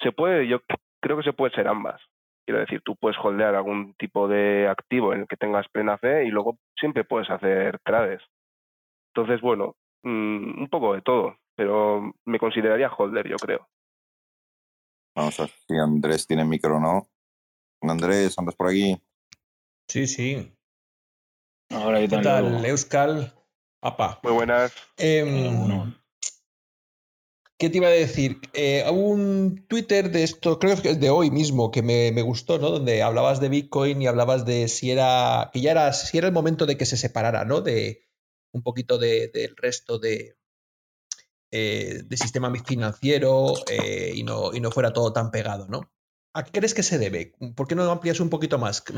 se 0.01 0.11
puede, 0.11 0.47
yo 0.47 0.59
creo 1.01 1.17
que 1.17 1.23
se 1.23 1.33
puede 1.33 1.55
ser 1.55 1.67
ambas. 1.67 1.99
Quiero 2.45 2.59
decir, 2.59 2.81
tú 2.85 2.95
puedes 2.97 3.17
holdear 3.17 3.55
algún 3.55 3.95
tipo 3.95 4.27
de 4.27 4.67
activo 4.67 5.11
en 5.11 5.21
el 5.21 5.27
que 5.27 5.37
tengas 5.37 5.67
plena 5.69 5.97
fe 5.97 6.25
y 6.25 6.29
luego 6.29 6.59
siempre 6.79 7.03
puedes 7.03 7.31
hacer 7.31 7.79
trades. 7.83 8.21
Entonces, 9.15 9.41
bueno, 9.41 9.73
Mm, 10.05 10.61
un 10.61 10.67
poco 10.69 10.93
de 10.93 11.01
todo, 11.01 11.35
pero 11.55 12.13
me 12.25 12.37
consideraría 12.37 12.91
holder, 12.95 13.27
yo 13.27 13.37
creo. 13.37 13.67
Vamos 15.15 15.39
a 15.39 15.43
ver 15.43 15.51
si 15.67 15.75
Andrés 15.77 16.27
tiene 16.27 16.45
micro 16.45 16.77
o 16.77 16.79
no. 16.79 17.09
Andrés, 17.81 18.37
¿andas 18.37 18.55
por 18.55 18.67
aquí? 18.67 19.01
Sí, 19.87 20.05
sí. 20.05 20.55
Ahora 21.71 21.99
¿Qué 21.99 22.07
tal, 22.19 22.63
Euskal? 22.65 23.33
Apa. 23.81 24.19
Muy 24.21 24.33
buenas. 24.33 24.73
Eh, 24.97 25.23
¿Qué 27.57 27.69
te 27.71 27.77
iba 27.77 27.87
a 27.87 27.91
decir? 27.91 28.41
Eh, 28.53 28.83
un 28.91 29.65
Twitter 29.67 30.11
de 30.11 30.23
esto, 30.23 30.59
creo 30.59 30.79
que 30.79 30.91
es 30.91 30.99
de 30.99 31.09
hoy 31.09 31.31
mismo, 31.31 31.71
que 31.71 31.81
me, 31.81 32.11
me, 32.11 32.21
gustó, 32.21 32.59
¿no? 32.59 32.69
Donde 32.69 33.01
hablabas 33.01 33.39
de 33.39 33.49
Bitcoin 33.49 34.01
y 34.01 34.07
hablabas 34.07 34.45
de 34.45 34.67
si 34.67 34.91
era, 34.91 35.49
que 35.51 35.61
ya 35.61 35.71
era, 35.71 35.93
si 35.93 36.17
era 36.17 36.27
el 36.27 36.33
momento 36.33 36.67
de 36.67 36.77
que 36.77 36.85
se 36.85 36.97
separara, 36.97 37.45
¿no? 37.45 37.61
De, 37.61 38.05
un 38.55 38.63
poquito 38.63 38.97
del 38.97 39.31
de, 39.31 39.53
resto 39.57 39.99
de, 39.99 40.37
eh, 41.51 42.03
sistema 42.11 42.51
financiero 42.65 43.53
eh, 43.69 44.13
y, 44.15 44.23
no, 44.23 44.53
y 44.53 44.61
no 44.61 44.71
fuera 44.71 44.93
todo 44.93 45.11
tan 45.11 45.29
pegado, 45.29 45.67
¿no? 45.67 45.91
¿A 46.33 46.43
qué 46.43 46.51
crees 46.51 46.73
que 46.73 46.83
se 46.83 46.97
debe? 46.97 47.33
¿Por 47.55 47.67
qué 47.67 47.75
no 47.75 47.89
amplias 47.89 48.19
un 48.19 48.29
poquito 48.29 48.57
más? 48.57 48.81
¿Qué 48.81 48.93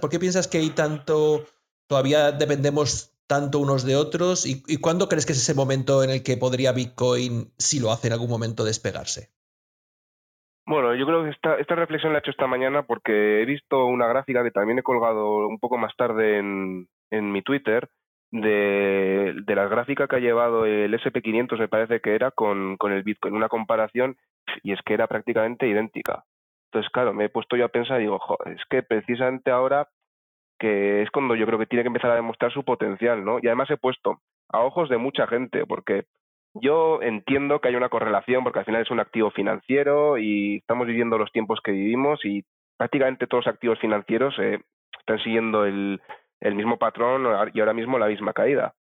¿Por 0.00 0.10
qué 0.10 0.18
piensas 0.18 0.48
que 0.48 0.58
hay 0.58 0.70
tanto, 0.70 1.44
todavía 1.88 2.32
dependemos 2.32 3.16
tanto 3.26 3.58
unos 3.58 3.84
de 3.84 3.96
otros? 3.96 4.46
¿Y, 4.46 4.62
¿Y, 4.66 4.78
cuándo 4.78 5.08
crees 5.08 5.26
que 5.26 5.32
es 5.32 5.38
ese 5.38 5.54
momento 5.54 6.02
en 6.02 6.10
el 6.10 6.22
que 6.22 6.36
podría 6.36 6.72
Bitcoin, 6.72 7.52
si 7.58 7.80
lo 7.80 7.92
hace 7.92 8.06
en 8.08 8.12
algún 8.12 8.30
momento, 8.30 8.64
despegarse? 8.64 9.30
Bueno, 10.66 10.94
yo 10.94 11.06
creo 11.06 11.24
que 11.24 11.30
esta, 11.30 11.56
esta 11.56 11.74
reflexión 11.74 12.12
la 12.12 12.18
he 12.18 12.20
hecho 12.20 12.30
esta 12.30 12.46
mañana 12.46 12.82
porque 12.84 13.42
he 13.42 13.44
visto 13.44 13.86
una 13.86 14.06
gráfica 14.06 14.42
que 14.42 14.50
también 14.50 14.78
he 14.78 14.82
colgado 14.82 15.46
un 15.46 15.58
poco 15.58 15.78
más 15.78 15.96
tarde 15.96 16.38
en, 16.38 16.88
en 17.10 17.32
mi 17.32 17.42
Twitter, 17.42 17.88
de, 18.30 19.42
la 19.46 19.68
gráfica 19.68 20.06
que 20.06 20.16
ha 20.16 20.20
llevado 20.20 20.66
el 20.66 20.92
SP500, 20.94 21.58
me 21.58 21.68
parece 21.68 22.00
que 22.00 22.14
era, 22.14 22.30
con, 22.30 22.76
con 22.76 22.92
el 22.92 23.02
Bitcoin, 23.02 23.34
una 23.34 23.48
comparación, 23.48 24.16
y 24.62 24.72
es 24.72 24.80
que 24.82 24.94
era 24.94 25.06
prácticamente 25.06 25.66
idéntica. 25.66 26.24
Entonces, 26.66 26.90
claro, 26.92 27.14
me 27.14 27.26
he 27.26 27.28
puesto 27.30 27.56
yo 27.56 27.64
a 27.64 27.68
pensar 27.68 28.00
y 28.00 28.04
digo, 28.04 28.18
joder, 28.18 28.54
es 28.54 28.62
que 28.68 28.82
precisamente 28.82 29.50
ahora 29.50 29.88
que 30.58 31.02
es 31.02 31.10
cuando 31.10 31.36
yo 31.36 31.46
creo 31.46 31.58
que 31.58 31.66
tiene 31.66 31.84
que 31.84 31.88
empezar 31.88 32.10
a 32.10 32.16
demostrar 32.16 32.52
su 32.52 32.64
potencial, 32.64 33.24
¿no? 33.24 33.38
Y 33.40 33.46
además 33.46 33.70
he 33.70 33.76
puesto 33.76 34.20
a 34.48 34.60
ojos 34.60 34.88
de 34.88 34.98
mucha 34.98 35.26
gente, 35.26 35.64
porque 35.66 36.04
yo 36.54 37.00
entiendo 37.00 37.60
que 37.60 37.68
hay 37.68 37.76
una 37.76 37.88
correlación, 37.88 38.42
porque 38.42 38.58
al 38.58 38.64
final 38.64 38.82
es 38.82 38.90
un 38.90 39.00
activo 39.00 39.30
financiero 39.30 40.18
y 40.18 40.56
estamos 40.56 40.86
viviendo 40.86 41.16
los 41.16 41.30
tiempos 41.30 41.60
que 41.62 41.70
vivimos 41.70 42.24
y 42.24 42.44
prácticamente 42.76 43.26
todos 43.26 43.46
los 43.46 43.54
activos 43.54 43.78
financieros 43.78 44.34
eh, 44.40 44.60
están 44.98 45.18
siguiendo 45.20 45.64
el, 45.64 46.00
el 46.40 46.54
mismo 46.54 46.78
patrón 46.78 47.26
y 47.52 47.60
ahora 47.60 47.74
mismo 47.74 47.98
la 47.98 48.06
misma 48.06 48.32
caída. 48.32 48.74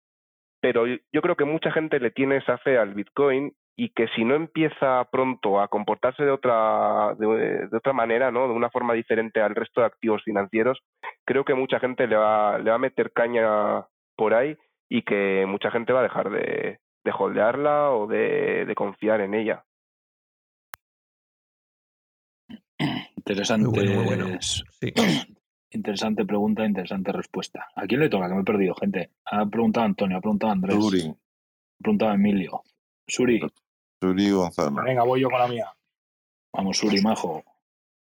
Pero 0.61 0.85
yo 0.87 1.21
creo 1.21 1.35
que 1.35 1.45
mucha 1.45 1.71
gente 1.71 1.99
le 1.99 2.11
tiene 2.11 2.37
esa 2.37 2.57
fe 2.57 2.77
al 2.77 2.93
Bitcoin 2.93 3.53
y 3.77 3.89
que 3.89 4.07
si 4.15 4.23
no 4.23 4.35
empieza 4.35 5.03
pronto 5.11 5.59
a 5.59 5.67
comportarse 5.67 6.23
de 6.23 6.31
otra, 6.31 7.13
de, 7.19 7.67
otra 7.75 7.93
manera, 7.93 8.31
¿no? 8.31 8.47
de 8.47 8.53
una 8.53 8.69
forma 8.69 8.93
diferente 8.93 9.41
al 9.41 9.53
resto 9.53 9.81
de 9.81 9.87
activos 9.87 10.23
financieros, 10.23 10.79
creo 11.25 11.43
que 11.43 11.53
mucha 11.53 11.79
gente 11.79 12.07
le 12.07 12.15
va, 12.15 12.57
le 12.57 12.69
va 12.69 12.75
a 12.77 12.79
meter 12.79 13.11
caña 13.11 13.85
por 14.15 14.33
ahí 14.33 14.57
y 14.89 15.01
que 15.01 15.45
mucha 15.45 15.71
gente 15.71 15.91
va 15.91 15.99
a 15.99 16.03
dejar 16.03 16.29
de, 16.29 16.79
de 17.03 17.11
holdearla 17.11 17.91
o 17.91 18.07
de, 18.07 18.65
de 18.65 18.75
confiar 18.75 19.21
en 19.21 19.33
ella. 19.33 19.65
Interesante. 23.17 24.39
Interesante 25.75 26.25
pregunta, 26.25 26.65
interesante 26.65 27.11
respuesta. 27.11 27.67
¿A 27.75 27.85
quién 27.85 27.99
le 27.99 28.07
toca? 28.07 28.29
Que 28.29 28.33
me 28.33 28.41
he 28.41 28.45
perdido, 28.45 28.73
gente. 28.75 29.11
Ha 29.25 29.45
preguntado 29.45 29.85
Antonio, 29.85 30.17
ha 30.17 30.21
preguntado 30.21 30.53
Andrés. 30.53 30.75
Suri. 30.75 31.01
Ha 31.01 31.83
preguntado 31.83 32.13
Emilio. 32.13 32.63
Suri. 33.05 33.41
Suri 34.01 34.31
Gonzalo. 34.31 34.81
Venga, 34.83 35.03
voy 35.03 35.19
yo 35.19 35.29
con 35.29 35.39
la 35.39 35.47
mía. 35.47 35.65
Vamos, 36.53 36.77
Suri, 36.77 37.01
majo. 37.01 37.43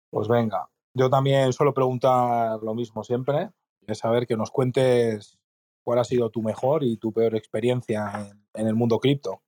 Pues 0.10 0.28
venga. 0.28 0.68
Yo 0.96 1.10
también 1.10 1.54
suelo 1.54 1.72
preguntar 1.72 2.60
lo 2.64 2.74
mismo 2.74 3.04
siempre. 3.04 3.52
Es 3.86 4.00
saber 4.00 4.26
que 4.26 4.36
nos 4.36 4.50
cuentes 4.50 5.38
cuál 5.84 6.00
ha 6.00 6.04
sido 6.04 6.32
tu 6.32 6.42
mejor 6.42 6.84
y 6.84 6.98
tu 6.98 7.14
peor 7.14 7.36
experiencia 7.36 8.28
en, 8.56 8.68
el 8.68 8.74
mundo 8.74 8.98
cripto. 8.98 9.44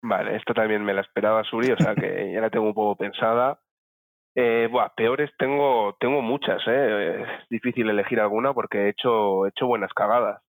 Vale, 0.00 0.36
esto 0.36 0.54
también 0.54 0.82
me 0.82 0.94
la 0.94 1.02
esperaba 1.02 1.44
Suri, 1.44 1.72
o 1.72 1.76
sea 1.76 1.94
que 1.94 2.32
ya 2.32 2.40
la 2.40 2.48
tengo 2.48 2.68
un 2.68 2.74
poco 2.74 2.96
pensada. 2.96 3.60
Eh, 4.34 4.68
buah, 4.70 4.90
peores 4.94 5.30
tengo, 5.38 5.96
tengo 5.98 6.22
muchas, 6.22 6.62
¿eh? 6.66 7.22
Es 7.22 7.48
difícil 7.48 7.88
elegir 7.90 8.20
alguna 8.20 8.52
porque 8.52 8.78
he 8.78 8.88
hecho, 8.90 9.46
he 9.46 9.48
hecho 9.48 9.66
buenas 9.66 9.92
cagadas. 9.92 10.42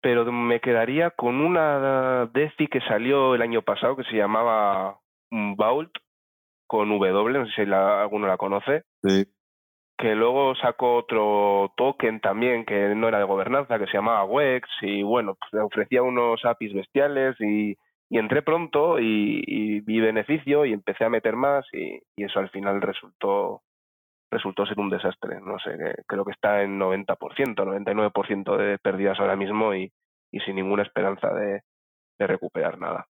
Pero 0.00 0.30
me 0.32 0.60
quedaría 0.60 1.10
con 1.10 1.40
una 1.40 2.26
DeFi 2.26 2.66
que 2.66 2.80
salió 2.80 3.34
el 3.34 3.42
año 3.42 3.62
pasado 3.62 3.96
que 3.96 4.04
se 4.04 4.16
llamaba 4.16 4.98
Vault 5.30 5.92
con 6.66 6.88
W, 6.88 7.38
no 7.38 7.46
sé 7.46 7.52
si 7.52 7.72
alguno 7.72 8.26
la 8.26 8.36
conoce. 8.36 8.84
Sí. 9.02 9.26
Que 9.98 10.14
luego 10.14 10.54
sacó 10.56 10.96
otro 10.96 11.72
token 11.76 12.20
también 12.20 12.64
que 12.64 12.94
no 12.94 13.08
era 13.08 13.18
de 13.18 13.24
gobernanza, 13.24 13.78
que 13.78 13.86
se 13.86 13.92
llamaba 13.92 14.24
WEX 14.24 14.68
y 14.80 15.02
bueno, 15.02 15.36
pues 15.38 15.62
ofrecía 15.62 16.02
unos 16.02 16.44
APIs 16.44 16.72
bestiales 16.72 17.36
y 17.40 17.76
y 18.12 18.18
entré 18.18 18.42
pronto 18.42 18.98
y, 19.00 19.80
vi 19.80 19.98
beneficio 19.98 20.66
y 20.66 20.74
empecé 20.74 21.02
a 21.02 21.08
meter 21.08 21.34
más 21.34 21.64
y, 21.72 21.98
eso 22.14 22.40
al 22.40 22.50
final 22.50 22.82
resultó 22.82 23.62
resultó 24.30 24.66
ser 24.66 24.78
un 24.78 24.90
desastre. 24.90 25.40
No 25.40 25.58
sé, 25.58 25.70
creo 26.06 26.22
que 26.22 26.32
está 26.32 26.62
en 26.62 26.78
90%, 26.78 27.06
99% 27.16 28.56
de 28.58 28.78
pérdidas 28.78 29.18
ahora 29.18 29.34
mismo 29.34 29.74
y, 29.74 29.90
sin 30.44 30.56
ninguna 30.56 30.82
esperanza 30.82 31.32
de, 31.32 31.62
recuperar 32.18 32.78
nada. 32.78 33.06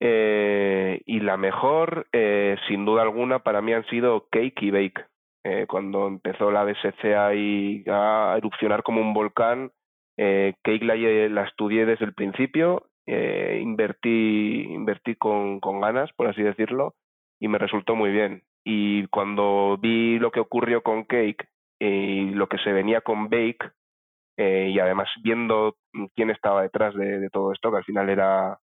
Eh, 0.00 1.02
y 1.04 1.20
la 1.20 1.36
mejor, 1.36 2.06
eh, 2.12 2.56
sin 2.66 2.86
duda 2.86 3.02
alguna, 3.02 3.40
para 3.40 3.60
mí 3.60 3.74
han 3.74 3.84
sido 3.86 4.28
Cake 4.30 4.62
y 4.62 4.70
Bake. 4.70 5.04
Eh, 5.44 5.66
cuando 5.68 6.08
empezó 6.08 6.50
la 6.50 6.64
BSC 6.64 7.14
a 7.14 8.34
erupcionar 8.36 8.82
como 8.82 9.02
un 9.02 9.12
volcán, 9.12 9.72
Cake 10.16 10.84
la, 10.84 10.96
la 10.96 11.44
estudié 11.44 11.84
desde 11.84 12.06
el 12.06 12.14
principio 12.14 12.88
eh, 13.06 13.60
invertí, 13.62 14.62
invertí 14.70 15.16
con, 15.16 15.60
con 15.60 15.80
ganas, 15.80 16.12
por 16.14 16.28
así 16.28 16.42
decirlo, 16.42 16.94
y 17.40 17.48
me 17.48 17.58
resultó 17.58 17.94
muy 17.94 18.10
bien. 18.10 18.42
Y 18.64 19.06
cuando 19.08 19.78
vi 19.80 20.18
lo 20.18 20.30
que 20.30 20.40
ocurrió 20.40 20.82
con 20.82 21.04
Cake 21.04 21.48
y 21.78 22.30
lo 22.30 22.48
que 22.48 22.58
se 22.58 22.72
venía 22.72 23.02
con 23.02 23.28
Bake, 23.28 23.70
eh, 24.36 24.70
y 24.72 24.78
además 24.78 25.08
viendo 25.22 25.76
quién 26.16 26.30
estaba 26.30 26.62
detrás 26.62 26.94
de, 26.94 27.28
todo 27.30 27.52
esto, 27.52 27.70
que 27.70 27.76
al 27.78 27.84
final 27.84 28.08
era, 28.08 28.58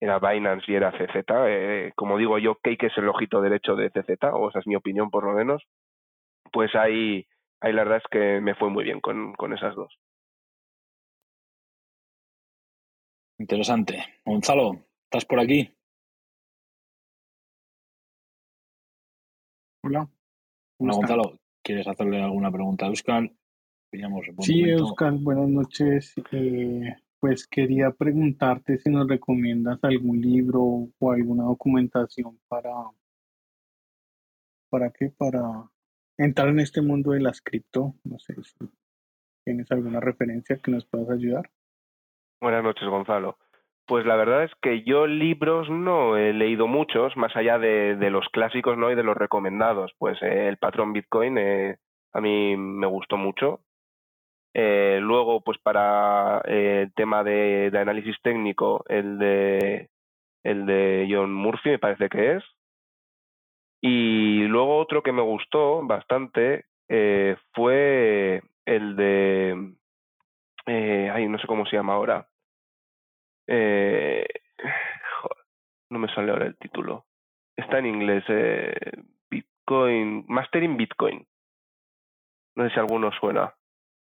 era 0.00 0.18
Binance 0.18 0.70
y 0.70 0.74
era 0.74 0.92
CZ, 0.92 1.24
eh, 1.46 1.92
como 1.96 2.18
digo 2.18 2.38
yo, 2.38 2.56
Cake 2.56 2.86
es 2.86 2.98
el 2.98 3.08
ojito 3.08 3.40
derecho 3.40 3.76
de 3.76 3.90
CZ, 3.90 4.22
o 4.32 4.50
esa 4.50 4.60
es 4.60 4.66
mi 4.66 4.76
opinión 4.76 5.10
por 5.10 5.24
lo 5.24 5.32
menos, 5.32 5.62
pues 6.52 6.74
ahí, 6.74 7.26
ahí 7.60 7.72
la 7.72 7.84
verdad 7.84 8.02
es 8.04 8.10
que 8.10 8.40
me 8.40 8.54
fue 8.54 8.70
muy 8.70 8.84
bien 8.84 9.00
con, 9.00 9.32
con 9.34 9.52
esas 9.52 9.74
dos. 9.74 9.92
Interesante. 13.38 14.02
Gonzalo, 14.24 14.86
¿estás 15.04 15.24
por 15.24 15.40
aquí? 15.40 15.70
Hola. 19.82 20.08
Hola, 20.78 20.94
Gonzalo. 20.94 21.38
¿Quieres 21.62 21.86
hacerle 21.86 22.22
alguna 22.22 22.50
pregunta 22.50 22.86
a 22.86 22.88
Euskal? 22.88 23.36
Sí, 24.40 24.62
Euskal, 24.62 25.18
buenas 25.18 25.48
noches. 25.48 26.14
Eh, 26.32 26.94
pues 27.18 27.46
quería 27.46 27.90
preguntarte 27.92 28.78
si 28.78 28.90
nos 28.90 29.08
recomiendas 29.08 29.78
algún 29.82 30.20
libro 30.20 30.88
o 30.98 31.10
alguna 31.10 31.44
documentación 31.44 32.38
para, 32.48 32.72
¿para 34.68 34.90
qué? 34.90 35.10
Para 35.16 35.70
entrar 36.18 36.48
en 36.48 36.60
este 36.60 36.82
mundo 36.82 37.12
de 37.12 37.20
las 37.20 37.40
cripto. 37.40 37.94
No 38.04 38.18
sé 38.18 38.34
si 38.42 38.68
tienes 39.44 39.70
alguna 39.70 40.00
referencia 40.00 40.58
que 40.58 40.70
nos 40.70 40.84
puedas 40.86 41.10
ayudar. 41.10 41.50
Buenas 42.46 42.62
noches, 42.62 42.86
Gonzalo. 42.86 43.38
Pues 43.88 44.06
la 44.06 44.14
verdad 44.14 44.44
es 44.44 44.52
que 44.62 44.84
yo 44.84 45.08
libros 45.08 45.68
no 45.68 46.16
he 46.16 46.32
leído 46.32 46.68
muchos, 46.68 47.16
más 47.16 47.34
allá 47.34 47.58
de, 47.58 47.96
los 48.08 48.28
clásicos 48.28 48.78
¿no? 48.78 48.88
y 48.88 48.94
de 48.94 49.02
los 49.02 49.16
recomendados. 49.16 49.90
Pues 49.98 50.16
eh, 50.22 50.46
el 50.46 50.56
patrón 50.56 50.92
Bitcoin 50.92 51.38
eh, 51.38 51.78
a 52.12 52.20
mí 52.20 52.56
me 52.56 52.86
gustó 52.86 53.16
mucho. 53.16 53.62
Eh, 54.54 55.00
luego, 55.02 55.40
pues 55.40 55.58
para 55.58 56.40
el 56.42 56.94
tema 56.94 57.24
de, 57.24 57.72
análisis 57.74 58.14
técnico, 58.22 58.84
el 58.88 59.18
de, 59.18 59.90
el 60.44 60.66
de 60.66 61.08
John 61.10 61.34
Murphy 61.34 61.70
me 61.70 61.78
parece 61.80 62.08
que 62.08 62.36
es. 62.36 62.44
Y 63.80 64.44
luego 64.44 64.78
otro 64.78 65.02
que 65.02 65.10
me 65.10 65.22
gustó 65.22 65.84
bastante 65.84 66.66
fue 67.52 68.40
el 68.66 68.94
de 68.94 69.74
eh, 70.66 71.10
ay, 71.12 71.28
no 71.28 71.38
sé 71.38 71.46
cómo 71.46 71.64
se 71.66 71.76
llama 71.76 71.94
ahora. 71.94 72.26
Eh, 73.46 74.26
no 75.90 75.98
me 75.98 76.12
sale 76.14 76.30
ahora 76.30 76.46
el 76.46 76.56
título. 76.56 77.06
Está 77.56 77.78
en 77.78 77.86
inglés. 77.86 78.24
Eh, 78.28 78.74
Bitcoin, 79.30 80.24
Mastering 80.28 80.76
Bitcoin. 80.76 81.26
No 82.56 82.64
sé 82.64 82.74
si 82.74 82.80
alguno 82.80 83.10
suena. 83.12 83.54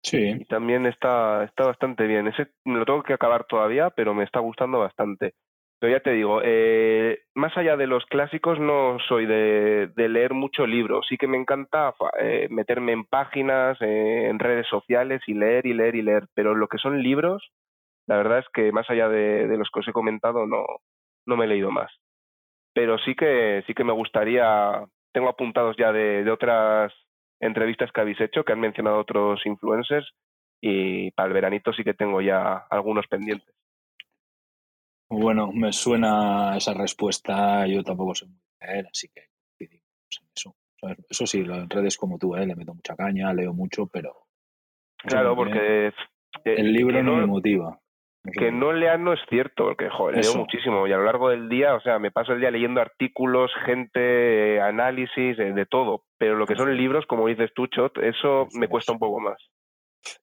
Sí. 0.03 0.37
Y 0.39 0.45
también 0.45 0.85
está, 0.85 1.43
está 1.43 1.65
bastante 1.65 2.07
bien. 2.07 2.27
Ese 2.27 2.47
me 2.65 2.79
lo 2.79 2.85
tengo 2.85 3.03
que 3.03 3.13
acabar 3.13 3.45
todavía, 3.45 3.91
pero 3.91 4.13
me 4.13 4.23
está 4.23 4.39
gustando 4.39 4.79
bastante. 4.79 5.35
Pero 5.81 5.93
ya 5.93 5.99
te 5.99 6.11
digo, 6.11 6.41
eh, 6.43 7.23
más 7.33 7.57
allá 7.57 7.75
de 7.75 7.87
los 7.87 8.05
clásicos, 8.05 8.59
no 8.59 8.99
soy 9.07 9.25
de, 9.25 9.91
leer 9.95 10.35
mucho 10.35 10.67
libro. 10.67 11.01
Sí 11.01 11.17
que 11.17 11.25
me 11.25 11.37
encanta 11.37 11.95
eh, 12.19 12.47
meterme 12.51 12.91
en 12.91 13.03
páginas, 13.03 13.81
eh, 13.81 14.27
en 14.29 14.37
redes 14.37 14.67
sociales 14.67 15.21
y 15.25 15.33
leer 15.33 15.65
y 15.65 15.73
leer 15.73 15.95
y 15.95 16.03
leer. 16.03 16.27
Pero 16.35 16.53
lo 16.53 16.67
que 16.67 16.77
son 16.77 17.01
libros, 17.01 17.51
la 18.11 18.17
verdad 18.17 18.39
es 18.39 18.45
que 18.53 18.73
más 18.73 18.89
allá 18.89 19.07
de, 19.07 19.47
los 19.57 19.69
que 19.71 19.79
os 19.79 19.87
he 19.87 19.93
comentado, 19.93 20.45
no, 20.45 20.65
no 21.25 21.37
me 21.37 21.45
he 21.45 21.47
leído 21.47 21.71
más. 21.71 21.89
Pero 22.73 22.97
sí 22.97 23.15
que, 23.15 23.63
sí 23.65 23.73
que 23.73 23.85
me 23.85 23.93
gustaría, 23.93 24.85
tengo 25.13 25.29
apuntados 25.29 25.77
ya 25.77 25.93
de, 25.93 26.25
de 26.25 26.31
otras 26.31 26.91
entrevistas 27.39 27.89
que 27.93 28.01
habéis 28.01 28.19
hecho, 28.19 28.43
que 28.43 28.51
han 28.51 28.59
mencionado 28.59 28.99
otros 28.99 29.45
influencers, 29.45 30.11
y 30.61 31.11
para 31.11 31.27
el 31.27 31.33
veranito 31.33 31.71
sí 31.71 31.85
que 31.85 31.93
tengo 31.93 32.19
ya 32.19 32.65
algunos 32.69 33.07
pendientes. 33.07 33.55
Bueno, 35.09 35.49
me 35.53 35.71
suena 35.71 36.57
esa 36.57 36.73
respuesta. 36.73 37.65
Yo 37.65 37.81
tampoco 37.81 38.13
sé 38.13 38.25
muy 38.25 38.41
bien, 38.59 38.87
así 38.87 39.07
que 39.07 39.29
eso. 40.35 40.53
Eso 41.09 41.25
sí, 41.25 41.39
en 41.39 41.69
redes 41.69 41.95
como 41.95 42.17
tú, 42.17 42.35
¿eh? 42.35 42.45
le 42.45 42.57
meto 42.57 42.73
mucha 42.73 42.97
caña, 42.97 43.33
leo 43.33 43.53
mucho, 43.53 43.87
pero. 43.87 44.25
Claro, 44.97 45.33
porque. 45.33 45.93
el 46.43 46.73
libro 46.73 47.01
no, 47.03 47.15
me 47.15 47.25
motiva. 47.25 47.80
Que 48.23 48.51
no 48.51 48.71
lean 48.71 49.03
no 49.03 49.13
es 49.13 49.19
cierto, 49.29 49.65
porque 49.65 49.89
joder, 49.89 50.23
leo 50.23 50.35
muchísimo 50.35 50.85
y 50.87 50.93
a 50.93 50.97
lo 50.97 51.05
largo 51.05 51.29
del 51.29 51.49
día, 51.49 51.73
o 51.73 51.81
sea, 51.81 51.97
me 51.97 52.11
paso 52.11 52.33
el 52.33 52.39
día 52.39 52.51
leyendo 52.51 52.79
artículos, 52.79 53.51
gente, 53.65 54.61
análisis, 54.61 55.37
de, 55.37 55.65
todo. 55.65 56.03
Pero 56.17 56.35
lo 56.35 56.45
que 56.45 56.55
son 56.55 56.75
libros, 56.77 57.05
como 57.07 57.27
dices 57.27 57.51
tú, 57.55 57.67
Chot, 57.67 57.97
eso 57.97 58.47
me 58.53 58.67
cuesta 58.67 58.91
un 58.91 58.99
poco 58.99 59.19
más. 59.19 59.37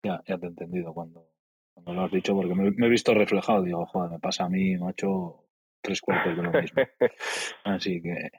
Ya, 0.03 0.21
ya 0.27 0.39
te 0.39 0.47
he 0.47 0.49
entendido 0.49 0.93
cuando, 0.95 1.27
lo 1.87 2.03
has 2.03 2.11
dicho, 2.13 2.35
porque 2.35 2.55
me, 2.55 2.87
he 2.87 2.89
visto 2.89 3.15
reflejado. 3.15 3.63
Digo, 3.63 3.85
joder, 3.87 4.13
me 4.13 4.19
pasa 4.21 4.45
a 4.45 4.49
mí, 4.49 4.77
macho, 4.77 5.45
tres 5.81 6.01
cuartos 6.01 6.37
de 6.37 6.43
lo 6.43 6.53
mismo. 6.53 6.83
Así 7.65 8.01
que 8.01 8.31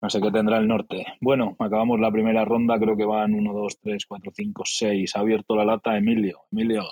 no 0.00 0.10
sé 0.10 0.20
qué 0.20 0.32
tendrá 0.32 0.58
el 0.58 0.66
norte. 0.66 1.06
Bueno, 1.20 1.54
acabamos 1.60 2.00
la 2.00 2.10
primera 2.10 2.44
ronda, 2.44 2.76
creo 2.80 2.96
que 2.96 3.04
van 3.04 3.34
uno, 3.34 3.52
dos, 3.52 3.78
tres, 3.80 4.06
cuatro, 4.06 4.32
cinco, 4.34 4.64
seis. 4.64 5.14
Ha 5.14 5.20
abierto 5.20 5.54
la 5.54 5.64
lata 5.64 5.96
Emilio. 5.96 6.40
Emilio, 6.50 6.82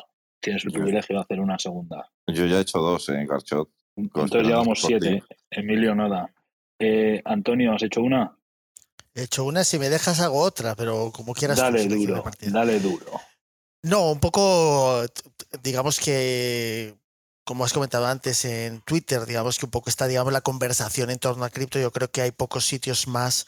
tienes 0.41 0.65
el 0.65 0.73
privilegio 0.73 1.17
de 1.17 1.23
hacer 1.23 1.41
una 1.41 1.59
segunda. 1.59 2.09
Yo 2.27 2.47
ya 2.47 2.59
he 2.59 2.61
hecho 2.61 2.79
dos, 2.79 3.09
¿eh, 3.09 3.25
Garchot? 3.29 3.69
Entonces 3.97 4.43
llevamos 4.43 4.81
siete. 4.83 5.23
Emilio, 5.51 5.95
nada. 5.95 6.33
Eh, 6.79 7.21
Antonio, 7.25 7.75
¿has 7.75 7.83
hecho 7.83 8.03
una? 8.03 8.37
He 9.15 9.25
hecho 9.25 9.45
una, 9.45 9.65
si 9.65 9.79
me 9.79 9.89
dejas 9.89 10.21
hago 10.21 10.41
otra, 10.41 10.75
pero 10.75 11.11
como 11.13 11.35
quieras. 11.35 11.59
Dale 11.59 11.87
duro, 11.87 12.25
dale 12.41 12.81
duro. 12.81 13.07
No, 13.83 14.13
un 14.13 14.21
poco, 14.21 15.05
digamos 15.63 15.99
que 16.01 16.95
como 17.51 17.65
has 17.65 17.73
comentado 17.73 18.07
antes 18.07 18.45
en 18.45 18.81
Twitter, 18.83 19.27
digamos 19.27 19.59
que 19.59 19.65
un 19.65 19.73
poco 19.73 19.91
está, 19.91 20.07
digamos, 20.07 20.33
la 20.33 20.41
conversación 20.41 21.11
en 21.11 21.19
torno 21.19 21.45
a 21.45 21.51
cripto. 21.51 21.81
Yo 21.81 21.91
creo 21.91 22.09
que 22.09 22.23
hay 22.23 22.31
pocos 22.31 22.65
sitios 22.65 23.09
más. 23.09 23.45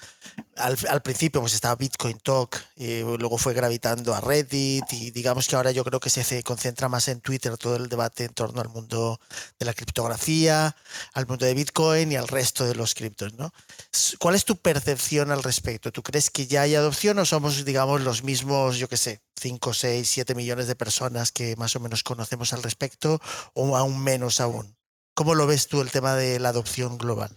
Al, 0.56 1.02
principio, 1.02 1.40
pues 1.40 1.54
estaba 1.54 1.76
Bitcoin 1.76 2.18
Talk, 2.18 2.61
y 2.75 3.02
luego 3.02 3.38
fue 3.38 3.54
gravitando 3.54 4.12
a 4.12 4.21
Reddit, 4.21 4.92
y 4.92 5.12
digamos 5.12 5.47
que 5.47 5.54
ahora 5.54 5.71
yo 5.71 5.85
creo 5.85 6.00
que 6.00 6.11
se 6.11 6.42
concentra 6.42 6.88
más 6.88 7.06
en 7.06 7.21
Twitter 7.21 7.56
todo 7.56 7.76
el 7.76 7.88
debate 7.88 8.25
en 8.25 8.35
torno 8.35 8.61
al 8.61 8.71
mundo 8.71 9.21
de 9.61 9.66
la 9.66 9.73
criptografía, 9.73 10.75
al 11.14 11.28
mundo 11.28 11.47
de 11.47 11.54
Bitcoin 11.54 12.11
y 12.11 12.16
al 12.16 12.26
resto 12.26 12.64
de 12.64 12.75
los 12.75 12.94
criptos, 12.94 13.35
¿no? 13.35 13.54
¿Cuál 14.18 14.35
es 14.35 14.44
tu 14.44 14.56
percepción 14.56 15.30
al 15.30 15.44
respecto? 15.44 15.92
¿Tú 15.92 16.02
crees 16.02 16.28
que 16.28 16.49
ya 16.49 16.62
hay 16.62 16.75
adopción 16.75 17.21
o 17.21 17.25
somos, 17.25 17.64
digamos, 17.64 18.00
los 18.00 18.25
mismos, 18.25 18.78
yo 18.78 18.88
qué 18.88 18.97
sé, 18.97 19.21
5, 19.42 19.72
6, 19.72 20.08
7 20.08 20.34
millones 20.37 20.68
de 20.68 20.76
personas 20.76 21.32
que 21.32 21.56
más 21.58 21.75
o 21.75 21.80
menos 21.80 22.04
conocemos 22.04 22.52
al 22.52 22.62
respecto 22.62 23.18
o 23.54 23.76
aún 23.76 24.04
menos 24.04 24.40
aún? 24.40 24.78
¿Cómo 25.14 25.34
lo 25.34 25.49
ves 25.49 25.68
tú 25.68 25.82
el 25.82 25.90
tema 25.90 26.14
de 26.14 26.38
la 26.38 26.50
adopción 26.50 26.96
global? 26.96 27.30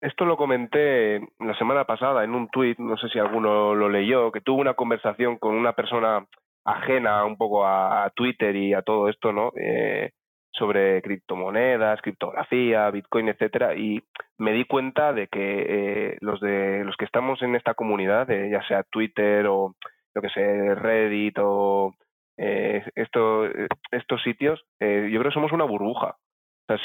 Esto 0.00 0.24
lo 0.24 0.36
comenté 0.36 1.20
la 1.38 1.56
semana 1.58 1.84
pasada 1.84 2.24
en 2.24 2.34
un 2.34 2.48
tuit, 2.48 2.78
no 2.78 2.96
sé 2.96 3.08
si 3.10 3.18
alguno 3.18 3.74
lo 3.74 3.88
leyó, 3.88 4.32
que 4.32 4.40
tuve 4.40 4.62
una 4.62 4.74
conversación 4.74 5.36
con 5.36 5.54
una 5.54 5.74
persona 5.74 6.26
ajena 6.64 7.24
un 7.24 7.36
poco 7.36 7.66
a, 7.66 8.10
Twitter 8.16 8.56
y 8.56 8.72
a 8.72 8.82
todo 8.82 9.08
esto, 9.08 9.32
¿no? 9.32 9.52
Eh, 9.54 10.10
sobre 10.50 11.02
criptomonedas, 11.02 12.00
criptografía, 12.02 12.90
Bitcoin, 12.90 13.28
etcétera, 13.28 13.74
y 13.74 14.02
me 14.38 14.52
di 14.52 14.64
cuenta 14.64 15.12
de 15.12 15.28
que 15.28 15.66
eh, 15.68 16.16
los 16.20 16.40
de 16.40 16.84
los 16.84 16.96
que 16.96 17.04
estamos 17.04 17.40
en 17.42 17.54
esta 17.54 17.74
comunidad, 17.74 18.26
ya 18.28 18.62
sea 18.66 18.82
Twitter 18.82 19.46
o 19.46 19.76
lo 20.14 20.22
que 20.22 20.28
sé, 20.28 20.74
Reddit 20.74 21.38
o 21.38 21.94
eh, 22.36 22.84
esto, 22.94 23.44
estos 23.90 24.22
sitios, 24.22 24.62
eh, 24.80 25.08
yo 25.12 25.20
creo 25.20 25.30
que 25.30 25.34
somos 25.34 25.52
una 25.52 25.64
burbuja. 25.64 26.16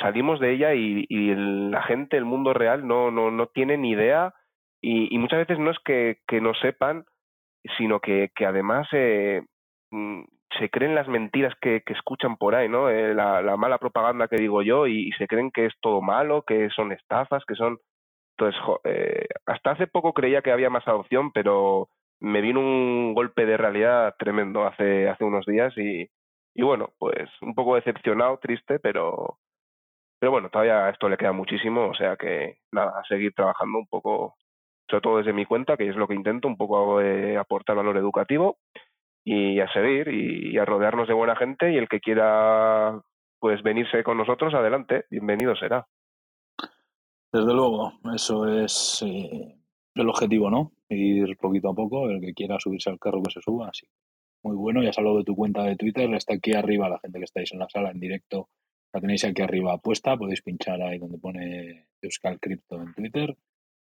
Salimos 0.01 0.41
de 0.41 0.51
ella 0.51 0.74
y, 0.74 1.05
y 1.07 1.34
la 1.34 1.81
gente, 1.84 2.17
el 2.17 2.25
mundo 2.25 2.53
real, 2.53 2.86
no, 2.86 3.10
no, 3.10 3.31
no 3.31 3.48
tiene 3.48 3.77
ni 3.77 3.91
idea 3.91 4.34
y, 4.81 5.17
muchas 5.17 5.39
veces 5.39 5.60
no 5.60 5.72
es 5.72 5.77
que, 5.79 6.17
no 6.41 6.53
sepan, 6.55 7.05
sino 7.77 8.00
que, 8.00 8.31
además 8.46 8.88
eh, 8.91 9.41
mm, 9.91 10.24
se 10.60 10.69
creen 10.69 10.96
las 10.96 11.07
mentiras 11.07 11.53
que, 11.62 11.84
escuchan 11.88 12.38
por 12.38 12.55
ahí, 12.55 12.69
¿no? 12.69 12.89
Eh, 12.89 13.13
la, 13.13 13.41
la, 13.41 13.57
mala 13.57 13.77
propaganda 13.79 14.27
que 14.27 14.38
digo 14.38 14.62
yo 14.62 14.88
y, 14.88 15.12
se 15.13 15.27
creen 15.27 15.51
que 15.51 15.65
es 15.65 15.74
todo 15.81 16.01
malo, 16.01 16.43
que 16.43 16.69
son 16.69 16.91
estafas, 16.91 17.43
que 17.46 17.55
son... 17.55 17.79
Entonces, 18.38 18.62
eh, 18.84 19.27
hasta 19.48 19.72
hace 19.72 19.88
poco 19.88 20.13
creía 20.13 20.43
que 20.43 20.51
había 20.51 20.69
más 20.69 20.88
adopción, 20.88 21.31
pero 21.31 21.89
me 22.20 22.42
vino 22.42 22.60
un 22.60 23.14
golpe 23.14 23.46
de 23.46 23.58
realidad 23.58 24.16
tremendo 24.18 24.66
hace, 24.66 25.10
hace 25.10 25.24
unos 25.24 25.46
días 25.46 25.74
y, 25.78 26.10
y 26.56 26.64
bueno, 26.64 26.94
pues 26.98 27.30
un 27.42 27.54
poco 27.54 27.76
decepcionado, 27.76 28.40
triste, 28.40 28.80
pero, 28.80 29.40
pero 30.20 30.32
bueno, 30.32 30.50
todavía 30.50 30.90
esto 30.90 31.08
le 31.08 31.18
queda 31.18 31.32
muchísimo, 31.32 31.90
o 31.90 31.94
sea 31.94 32.16
que 32.16 32.58
nada, 32.72 33.00
a 33.00 33.04
seguir 33.08 33.34
trabajando 33.34 33.78
un 33.78 33.88
poco, 33.88 34.36
sobre 34.90 35.02
todo 35.02 35.18
desde 35.18 35.34
mi 35.34 35.46
cuenta, 35.46 35.78
que 35.78 35.88
es 35.88 35.96
lo 35.96 36.08
que 36.08 36.16
intento, 36.16 36.48
un 36.48 36.58
poco 36.58 37.00
eh, 37.02 37.38
aportar 37.38 37.76
valor 37.76 37.98
educativo 37.98 38.58
y 39.24 39.60
a 39.60 39.72
seguir 39.72 40.08
y, 40.08 40.58
a 40.58 40.66
rodearnos 40.66 41.08
de 41.08 41.14
buena 41.14 41.36
gente 41.36 41.72
y 41.72 41.78
el 41.78 41.88
que 41.88 42.00
quiera 42.00 43.00
pues 43.40 43.62
venirse 43.62 44.04
con 44.04 44.18
nosotros, 44.18 44.54
adelante, 44.56 45.06
bienvenido 45.12 45.56
será. 45.56 45.86
Desde 47.32 47.54
luego, 47.54 47.92
eso 48.16 48.48
es 48.48 49.04
eh, 49.06 49.57
el 50.01 50.10
objetivo, 50.10 50.50
¿no? 50.50 50.74
Ir 50.89 51.38
poquito 51.38 51.70
a 51.70 51.75
poco, 51.75 52.10
el 52.10 52.22
que 52.22 52.34
quiera 52.34 52.60
subirse 52.60 52.89
al 52.89 53.00
carro 53.00 53.22
que 53.24 53.32
se 53.32 53.42
suba, 53.42 53.70
así. 53.70 53.88
Muy 54.44 54.56
bueno, 54.56 54.84
ya 54.84 54.89
has 54.89 54.98
hablado 54.98 55.18
de 55.18 55.24
tu 55.24 55.36
cuenta 55.36 55.63
de 55.63 55.75
Twitter, 55.75 56.13
está 56.13 56.36
aquí 56.36 56.54
arriba, 56.54 56.89
la 56.89 57.00
gente 57.00 57.20
que 57.20 57.25
estáis 57.25 57.51
en 57.54 57.60
la 57.60 57.68
sala 57.70 57.92
en 57.92 58.00
directo, 58.00 58.50
la 58.94 59.01
tenéis 59.01 59.25
aquí 59.25 59.42
arriba 59.42 59.77
puesta, 59.80 60.16
podéis 60.16 60.42
pinchar 60.42 60.81
ahí 60.81 60.98
donde 60.98 61.18
pone 61.18 61.88
Euskal 62.01 62.40
Crypto 62.40 62.81
en 62.81 62.94
Twitter, 62.94 63.36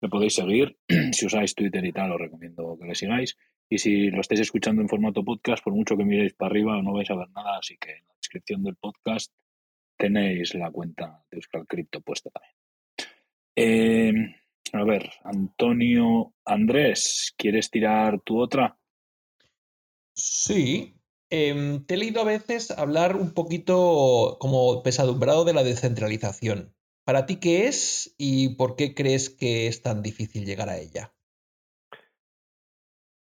le 0.00 0.08
podéis 0.08 0.34
seguir, 0.34 0.76
si 1.12 1.26
usáis 1.26 1.54
Twitter 1.54 1.84
y 1.84 1.92
tal, 1.92 2.12
os 2.12 2.20
recomiendo 2.20 2.76
que 2.78 2.86
le 2.86 2.94
sigáis, 2.94 3.36
y 3.68 3.78
si 3.78 4.10
lo 4.10 4.20
estáis 4.20 4.40
escuchando 4.40 4.82
en 4.82 4.88
formato 4.88 5.24
podcast, 5.24 5.64
por 5.64 5.72
mucho 5.72 5.96
que 5.96 6.04
miréis 6.04 6.34
para 6.34 6.50
arriba 6.50 6.80
no 6.82 6.92
vais 6.92 7.10
a 7.10 7.16
ver 7.16 7.30
nada, 7.30 7.58
así 7.58 7.76
que 7.78 7.92
en 7.92 8.06
la 8.06 8.14
descripción 8.16 8.62
del 8.62 8.76
podcast 8.76 9.32
tenéis 9.96 10.54
la 10.54 10.70
cuenta 10.70 11.24
de 11.30 11.38
Euskal 11.38 11.66
Crypto 11.66 12.00
puesta 12.00 12.30
también. 12.30 12.54
Eh, 13.54 14.41
a 14.72 14.84
ver, 14.84 15.10
Antonio 15.24 16.32
Andrés, 16.44 17.34
¿quieres 17.36 17.70
tirar 17.70 18.20
tu 18.20 18.40
otra? 18.40 18.78
Sí. 20.14 20.96
Em, 21.30 21.84
te 21.86 21.94
he 21.94 21.96
leído 21.96 22.20
a 22.20 22.26
veces 22.26 22.70
hablar 22.70 23.16
un 23.16 23.32
poquito 23.32 24.36
como 24.38 24.82
pesadumbrado 24.82 25.44
de 25.44 25.54
la 25.54 25.62
descentralización. 25.62 26.74
¿Para 27.04 27.26
ti 27.26 27.40
qué 27.40 27.68
es 27.68 28.14
y 28.18 28.56
por 28.56 28.76
qué 28.76 28.94
crees 28.94 29.30
que 29.30 29.66
es 29.66 29.82
tan 29.82 30.02
difícil 30.02 30.44
llegar 30.44 30.68
a 30.68 30.76
ella? 30.76 31.12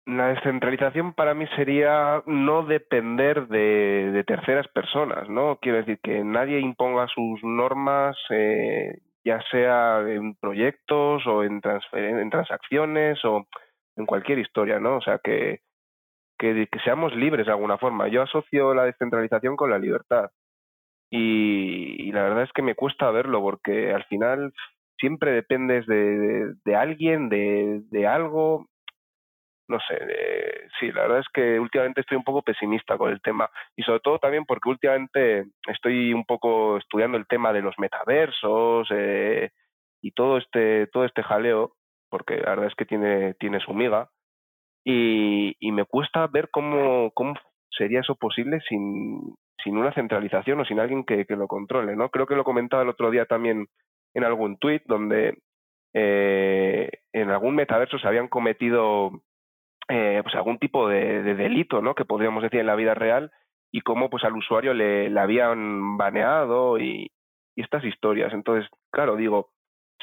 La 0.08 0.30
descentralización 0.30 1.14
para 1.14 1.36
mí 1.36 1.46
sería 1.56 2.24
no 2.26 2.66
depender 2.66 3.48
de, 3.48 4.24
terceras 4.26 4.68
personas, 4.70 5.30
¿no? 5.30 5.60
Quiero 5.62 5.78
decir 5.78 6.00
que 6.02 6.24
nadie 6.24 6.60
imponga 6.60 7.08
sus 7.08 7.44
normas, 7.44 8.18
eh, 8.32 9.00
ya 9.24 9.42
sea 9.52 10.02
en 10.08 10.36
proyectos 10.36 11.26
o 11.28 11.44
en, 11.44 11.62
en 11.94 12.30
transacciones 12.30 13.24
o 13.24 13.46
en 13.96 14.06
cualquier 14.06 14.40
historia, 14.40 14.80
¿no? 14.80 14.98
O 14.98 15.02
sea, 15.02 15.20
que, 15.20 15.62
que, 16.38 16.68
seamos 16.84 17.16
libres 17.16 17.46
de 17.46 17.52
alguna 17.52 17.78
forma. 17.78 18.08
Yo 18.08 18.24
asocio 18.24 18.74
la 18.74 18.86
descentralización 18.86 19.56
con 19.56 19.70
la 19.70 19.80
libertad. 19.80 20.32
Y, 21.12 22.12
la 22.12 22.24
verdad 22.24 22.44
es 22.44 22.52
que 22.54 22.62
me 22.62 22.76
cuesta 22.76 23.12
verlo 23.12 23.42
porque 23.42 23.94
al 23.94 24.06
final 24.06 24.54
siempre 24.98 25.32
dependes 25.32 25.86
de, 25.86 26.54
de, 26.64 26.76
alguien, 26.76 27.30
de, 27.30 27.82
de, 27.90 28.08
algo 28.08 28.68
no 29.72 29.80
sé, 29.88 29.98
sí, 30.80 30.92
la 30.92 31.04
verdad 31.04 31.20
es 31.20 31.28
que 31.34 31.60
últimamente 31.60 32.02
estoy 32.02 32.18
un 32.18 32.24
poco 32.24 32.42
pesimista 32.42 32.98
con 32.98 33.10
el 33.10 33.22
tema 33.22 33.50
y 33.76 33.84
sobre 33.84 34.02
todo 34.02 34.20
también 34.20 34.46
porque 34.46 34.70
últimamente 34.70 35.46
estoy 35.68 36.14
un 36.14 36.26
poco 36.26 36.78
estudiando 36.78 37.18
el 37.18 37.26
tema 37.26 37.54
de 37.54 37.62
los 37.62 37.74
metaversos 37.80 38.88
eh, 38.92 39.52
y 40.02 40.12
todo 40.12 40.38
este 40.38 40.88
todo 40.88 41.06
este 41.06 41.24
jaleo 41.24 41.74
porque 42.10 42.38
la 42.38 42.50
verdad 42.52 42.68
es 42.68 42.76
que 42.76 42.86
tiene 42.86 43.34
tiene 43.36 43.60
su 43.62 43.74
miga 43.74 44.10
y, 44.84 45.56
me 45.72 45.86
cuesta 45.86 46.28
ver 46.28 46.50
cómo 46.52 47.12
cómo 47.14 47.34
sería 47.70 48.02
eso 48.02 48.16
posible 48.16 48.60
sin 48.68 49.36
sin 49.64 49.78
una 49.78 49.94
centralización 49.94 50.60
o 50.60 50.66
sin 50.66 50.80
alguien 50.80 51.06
que, 51.06 51.26
que 51.26 51.36
lo 51.36 51.48
controle, 51.48 51.96
¿no? 51.96 52.10
Creo 52.10 52.26
que 52.26 52.36
lo 52.36 52.44
comentaba 52.44 52.84
el 52.84 52.90
otro 52.90 53.10
día 53.10 53.26
también 53.26 53.68
en 54.14 54.24
algún 54.24 54.58
tuit 54.58 54.84
donde 54.86 55.38
eh, 55.94 56.90
en 57.14 57.30
algún 57.30 57.56
metaverso 57.56 58.00
se 58.00 58.08
habían 58.08 58.28
cometido 58.28 59.12
eh, 59.88 60.20
pues 60.24 60.36
algún 60.36 60.58
tipo 60.58 60.88
de, 60.88 61.24
delito, 61.36 61.82
¿no? 61.82 61.96
Que 61.96 62.06
podríamos 62.06 62.44
decir 62.44 62.60
en 62.60 62.68
la 62.68 62.76
vida 62.76 62.94
real 62.94 63.32
y 63.72 63.82
cómo 63.82 64.10
pues 64.10 64.24
al 64.24 64.36
usuario 64.36 64.74
le, 64.74 65.18
habían 65.20 65.98
baneado 65.98 66.80
y, 66.80 67.12
estas 67.56 67.84
historias. 67.84 68.34
Entonces, 68.34 68.70
claro, 68.92 69.16
digo, 69.16 69.52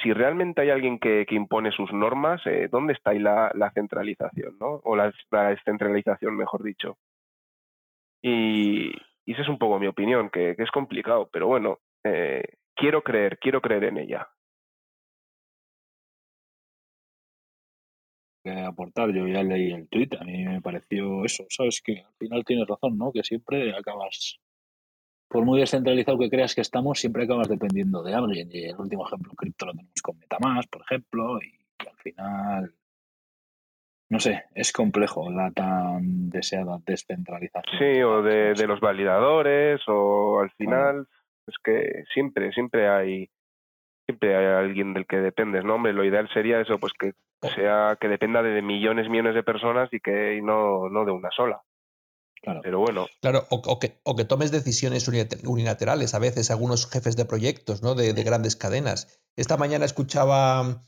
si 0.03 0.13
realmente 0.13 0.61
hay 0.61 0.71
alguien 0.71 0.99
que, 0.99 1.27
que 1.27 1.35
impone 1.35 1.73
sus 1.73 1.93
normas, 1.93 2.41
eh, 2.47 2.69
¿dónde 2.71 2.93
está 2.93 3.11
ahí 3.11 3.19
la, 3.19 3.73
centralización, 3.75 4.57
¿no? 4.61 4.81
O 4.85 4.95
la, 4.95 5.13
descentralización, 5.31 6.37
mejor 6.37 6.63
dicho. 6.63 6.99
Y, 8.23 8.93
y, 9.25 9.33
esa 9.33 9.43
es 9.43 9.49
un 9.49 9.59
poco 9.59 9.79
mi 9.79 9.87
opinión, 9.87 10.31
que, 10.31 10.55
que 10.57 10.63
es 10.63 10.71
complicado, 10.71 11.29
pero 11.33 11.47
bueno, 11.47 11.79
eh, 12.05 12.45
quiero 12.75 13.03
creer, 13.03 13.39
quiero 13.39 13.61
creer 13.61 13.85
en 13.85 13.99
ella. 13.99 14.29
Aportar. 18.51 19.13
Yo 19.13 19.27
ya 19.27 19.43
leí 19.43 19.73
el 19.73 19.89
tweet, 19.89 20.11
a 20.19 20.25
mí 20.25 20.45
me 20.45 20.61
pareció 20.61 21.25
eso, 21.25 21.45
¿sabes? 21.49 21.81
Que 21.83 22.01
al 22.01 22.15
final 22.19 22.45
tienes 22.45 22.67
razón, 22.67 22.99
¿no? 22.99 23.13
Que 23.13 23.23
siempre 23.23 23.75
acabas, 23.77 24.39
por 25.29 25.45
muy 25.45 25.61
descentralizado 25.61 26.19
que 26.19 26.31
creas 26.31 26.55
que 26.55 26.61
estamos, 26.61 26.99
siempre 26.99 27.25
acabas 27.25 27.49
dependiendo 27.49 28.03
de 28.03 28.15
alguien. 28.15 28.49
Y 28.51 28.65
el 28.65 28.77
último 28.77 29.07
ejemplo 29.07 29.33
cripto 29.37 29.67
lo 29.67 29.73
tenemos 29.73 30.03
con 30.03 30.19
Metamask, 30.19 30.71
por 30.71 30.83
ejemplo, 30.83 31.39
y, 31.43 31.55
al 31.87 31.97
final, 31.97 32.75
no 34.11 34.21
sé, 34.21 34.45
es 34.55 34.73
complejo 34.73 35.31
la 35.31 35.51
tan 35.51 36.31
deseada 36.31 36.79
descentralización. 36.85 37.79
Sí, 37.79 38.03
o 38.03 38.23
de, 38.23 38.55
de 38.55 38.67
los 38.67 38.81
validadores, 38.81 39.81
o 39.87 40.41
al 40.41 40.51
final, 40.53 41.07
es 41.47 41.55
que 41.63 42.05
siempre, 42.13 42.53
siempre 42.53 42.89
hay 42.89 43.31
siempre 44.09 44.35
hay 44.35 44.47
alguien 44.47 44.95
del 44.95 45.07
que 45.07 45.19
dependes, 45.19 45.65
¿no? 45.65 45.75
Hombre, 45.75 45.93
lo 45.93 46.03
ideal 46.03 46.29
sería 46.33 46.61
eso, 46.61 46.79
pues 46.79 46.95
que 46.99 47.13
sea 47.55 47.99
que 48.01 48.09
dependa 48.09 48.43
de 48.43 48.63
millones, 48.63 49.09
millones 49.11 49.35
de 49.35 49.43
personas 49.43 49.91
y 49.93 50.01
que 50.01 50.41
no, 50.43 50.89
no 50.89 51.05
de 51.05 51.13
una 51.13 51.29
sola. 51.31 51.61
Claro. 52.41 52.61
Pero 52.63 52.79
bueno. 52.79 53.07
Claro, 53.21 53.45
o, 53.51 53.79
que, 53.79 54.01
o 54.05 54.17
que 54.17 54.25
tomes 54.25 54.51
decisiones 54.51 55.07
unilaterales, 55.45 56.15
a 56.15 56.19
veces 56.19 56.51
algunos 56.51 56.89
jefes 56.91 57.17
de 57.17 57.27
proyectos, 57.27 57.83
¿no? 57.83 57.95
De, 57.95 58.15
de 58.15 58.23
grandes 58.25 58.57
cadenas. 58.57 59.21
Esta 59.37 59.59
mañana 59.59 59.85
escuchaba 59.85 60.87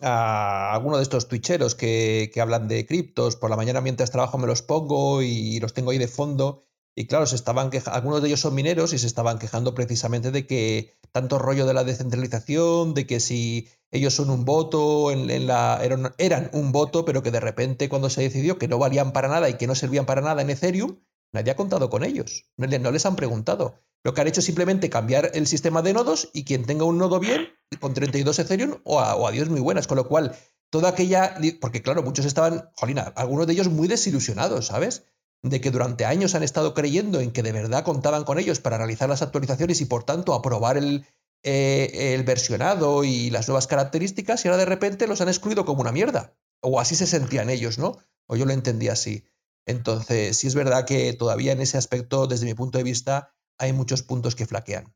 a 0.00 0.74
alguno 0.74 0.96
de 0.96 1.02
estos 1.02 1.28
twitcheros 1.28 1.74
que, 1.74 2.30
que 2.32 2.40
hablan 2.40 2.68
de 2.68 2.86
criptos. 2.86 3.36
Por 3.36 3.50
la 3.50 3.56
mañana 3.56 3.82
mientras 3.82 4.10
trabajo 4.10 4.38
me 4.38 4.46
los 4.46 4.62
pongo 4.62 5.20
y 5.20 5.60
los 5.60 5.74
tengo 5.74 5.90
ahí 5.90 5.98
de 5.98 6.08
fondo. 6.08 6.64
Y 6.94 7.06
claro, 7.06 7.26
se 7.26 7.36
estaban 7.36 7.70
algunos 7.86 8.20
de 8.20 8.28
ellos 8.28 8.40
son 8.40 8.54
mineros 8.54 8.92
y 8.92 8.98
se 8.98 9.06
estaban 9.06 9.38
quejando 9.38 9.74
precisamente 9.74 10.30
de 10.30 10.46
que 10.46 10.98
tanto 11.10 11.38
rollo 11.38 11.66
de 11.66 11.74
la 11.74 11.84
descentralización, 11.84 12.92
de 12.94 13.06
que 13.06 13.18
si 13.20 13.68
ellos 13.90 14.14
son 14.14 14.30
un 14.30 14.44
voto, 14.44 15.10
eran, 15.10 16.50
un 16.52 16.72
voto, 16.72 17.04
pero 17.04 17.22
que 17.22 17.30
de 17.30 17.40
repente 17.40 17.88
cuando 17.88 18.10
se 18.10 18.22
decidió 18.22 18.58
que 18.58 18.68
no 18.68 18.78
valían 18.78 19.12
para 19.12 19.28
nada 19.28 19.48
y 19.48 19.54
que 19.54 19.66
no 19.66 19.74
servían 19.74 20.04
para 20.04 20.20
nada 20.20 20.42
en 20.42 20.50
Ethereum, 20.50 20.98
nadie 21.32 21.52
ha 21.52 21.56
contado 21.56 21.88
con 21.88 22.04
ellos, 22.04 22.44
no, 22.56 22.90
les 22.90 23.06
han 23.06 23.16
preguntado. 23.16 23.74
Lo 24.04 24.14
que 24.14 24.20
han 24.20 24.26
hecho 24.26 24.40
es 24.40 24.46
simplemente 24.46 24.90
cambiar 24.90 25.30
el 25.34 25.46
sistema 25.46 25.80
de 25.80 25.92
nodos 25.92 26.30
y 26.32 26.44
quien 26.44 26.64
tenga 26.64 26.84
un 26.84 26.98
nodo 26.98 27.20
bien, 27.20 27.48
con 27.80 27.94
32 27.94 28.38
Ethereum 28.38 28.80
o, 28.84 29.00
a, 29.00 29.14
o 29.14 29.28
adiós 29.28 29.48
muy 29.48 29.60
buenas, 29.60 29.86
con 29.86 29.96
lo 29.96 30.08
cual 30.08 30.34
toda 30.72 30.88
aquella, 30.88 31.36
porque 31.60 31.82
claro, 31.82 32.02
muchos 32.02 32.24
estaban, 32.24 32.70
jolina, 32.76 33.12
algunos 33.16 33.46
de 33.46 33.52
ellos 33.52 33.68
muy 33.68 33.88
desilusionados, 33.88 34.66
¿sabes? 34.66 35.04
De 35.42 35.60
que 35.60 35.70
durante 35.70 36.04
años 36.04 36.34
han 36.34 36.42
estado 36.42 36.72
creyendo 36.72 37.20
en 37.20 37.32
que 37.32 37.42
de 37.42 37.52
verdad 37.52 37.84
contaban 37.84 38.24
con 38.24 38.38
ellos 38.38 38.60
para 38.60 38.78
realizar 38.78 39.08
las 39.08 39.22
actualizaciones 39.22 39.80
y 39.80 39.86
por 39.86 40.04
tanto 40.04 40.34
aprobar 40.34 40.76
el, 40.76 41.04
eh, 41.42 42.14
el 42.14 42.22
versionado 42.22 43.02
y 43.02 43.30
las 43.30 43.48
nuevas 43.48 43.66
características 43.66 44.44
y 44.44 44.48
ahora 44.48 44.58
de 44.58 44.66
repente 44.66 45.08
los 45.08 45.20
han 45.20 45.28
excluido 45.28 45.64
como 45.64 45.80
una 45.80 45.92
mierda. 45.92 46.34
O 46.60 46.78
así 46.78 46.94
se 46.94 47.08
sentían 47.08 47.50
ellos, 47.50 47.78
¿no? 47.78 47.98
O 48.28 48.36
yo 48.36 48.46
lo 48.46 48.52
entendía 48.52 48.92
así. 48.92 49.24
Entonces, 49.66 50.36
sí 50.38 50.46
es 50.46 50.54
verdad 50.54 50.86
que 50.86 51.12
todavía 51.12 51.52
en 51.52 51.60
ese 51.60 51.78
aspecto, 51.78 52.28
desde 52.28 52.46
mi 52.46 52.54
punto 52.54 52.78
de 52.78 52.84
vista, 52.84 53.34
hay 53.58 53.72
muchos 53.72 54.02
puntos 54.02 54.36
que 54.36 54.46
flaquean. 54.46 54.94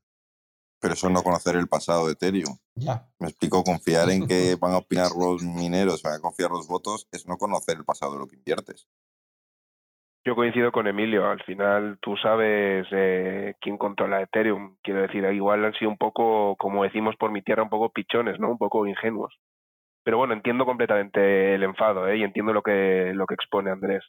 Pero 0.81 0.95
eso 0.95 1.07
es 1.09 1.13
no 1.13 1.23
conocer 1.23 1.57
el 1.57 1.69
pasado 1.69 2.07
de 2.07 2.13
Ethereum. 2.13 2.59
Ya. 2.75 3.11
Me 3.19 3.29
explico, 3.29 3.65
confiar 3.65 4.11
en 4.11 4.29
que 4.29 4.55
van 4.61 4.73
a 4.73 4.79
opinar 4.79 5.13
los 5.13 5.43
mineros, 5.43 6.03
van 6.03 6.15
a 6.15 6.21
confiar 6.21 6.51
los 6.51 6.69
votos, 6.69 7.09
es 7.11 7.27
no 7.27 7.39
conocer 7.39 7.77
el 7.77 7.85
pasado 7.85 8.13
de 8.13 8.19
lo 8.19 8.29
que 8.29 8.37
inviertes. 8.37 8.87
Yo 10.27 10.35
coincido 10.35 10.73
con 10.73 10.89
Emilio. 10.89 11.31
Al 11.31 11.41
final 11.45 11.99
tú 12.03 12.17
sabes 12.17 12.85
eh, 12.91 13.55
quién 13.61 13.79
controla 13.79 14.23
Ethereum. 14.23 14.77
Quiero 14.83 15.03
decir, 15.03 15.23
igual 15.33 15.65
han 15.65 15.75
sido 15.75 15.89
un 15.89 15.97
poco, 15.97 16.57
como 16.57 16.83
decimos 16.83 17.15
por 17.17 17.31
mi 17.31 17.43
tierra, 17.43 17.63
un 17.63 17.71
poco 17.71 17.91
pichones, 17.91 18.41
¿no? 18.41 18.51
Un 18.51 18.59
poco 18.59 18.89
ingenuos. 18.89 19.33
Pero 20.03 20.19
bueno, 20.19 20.35
entiendo 20.35 20.67
completamente 20.67 21.55
el 21.55 21.63
enfado, 21.63 22.09
¿eh? 22.09 22.19
Y 22.19 22.25
entiendo 22.25 22.53
lo 22.53 22.63
que, 22.63 23.13
lo 23.15 23.25
que 23.27 23.35
expone 23.35 23.71
Andrés. 23.71 24.03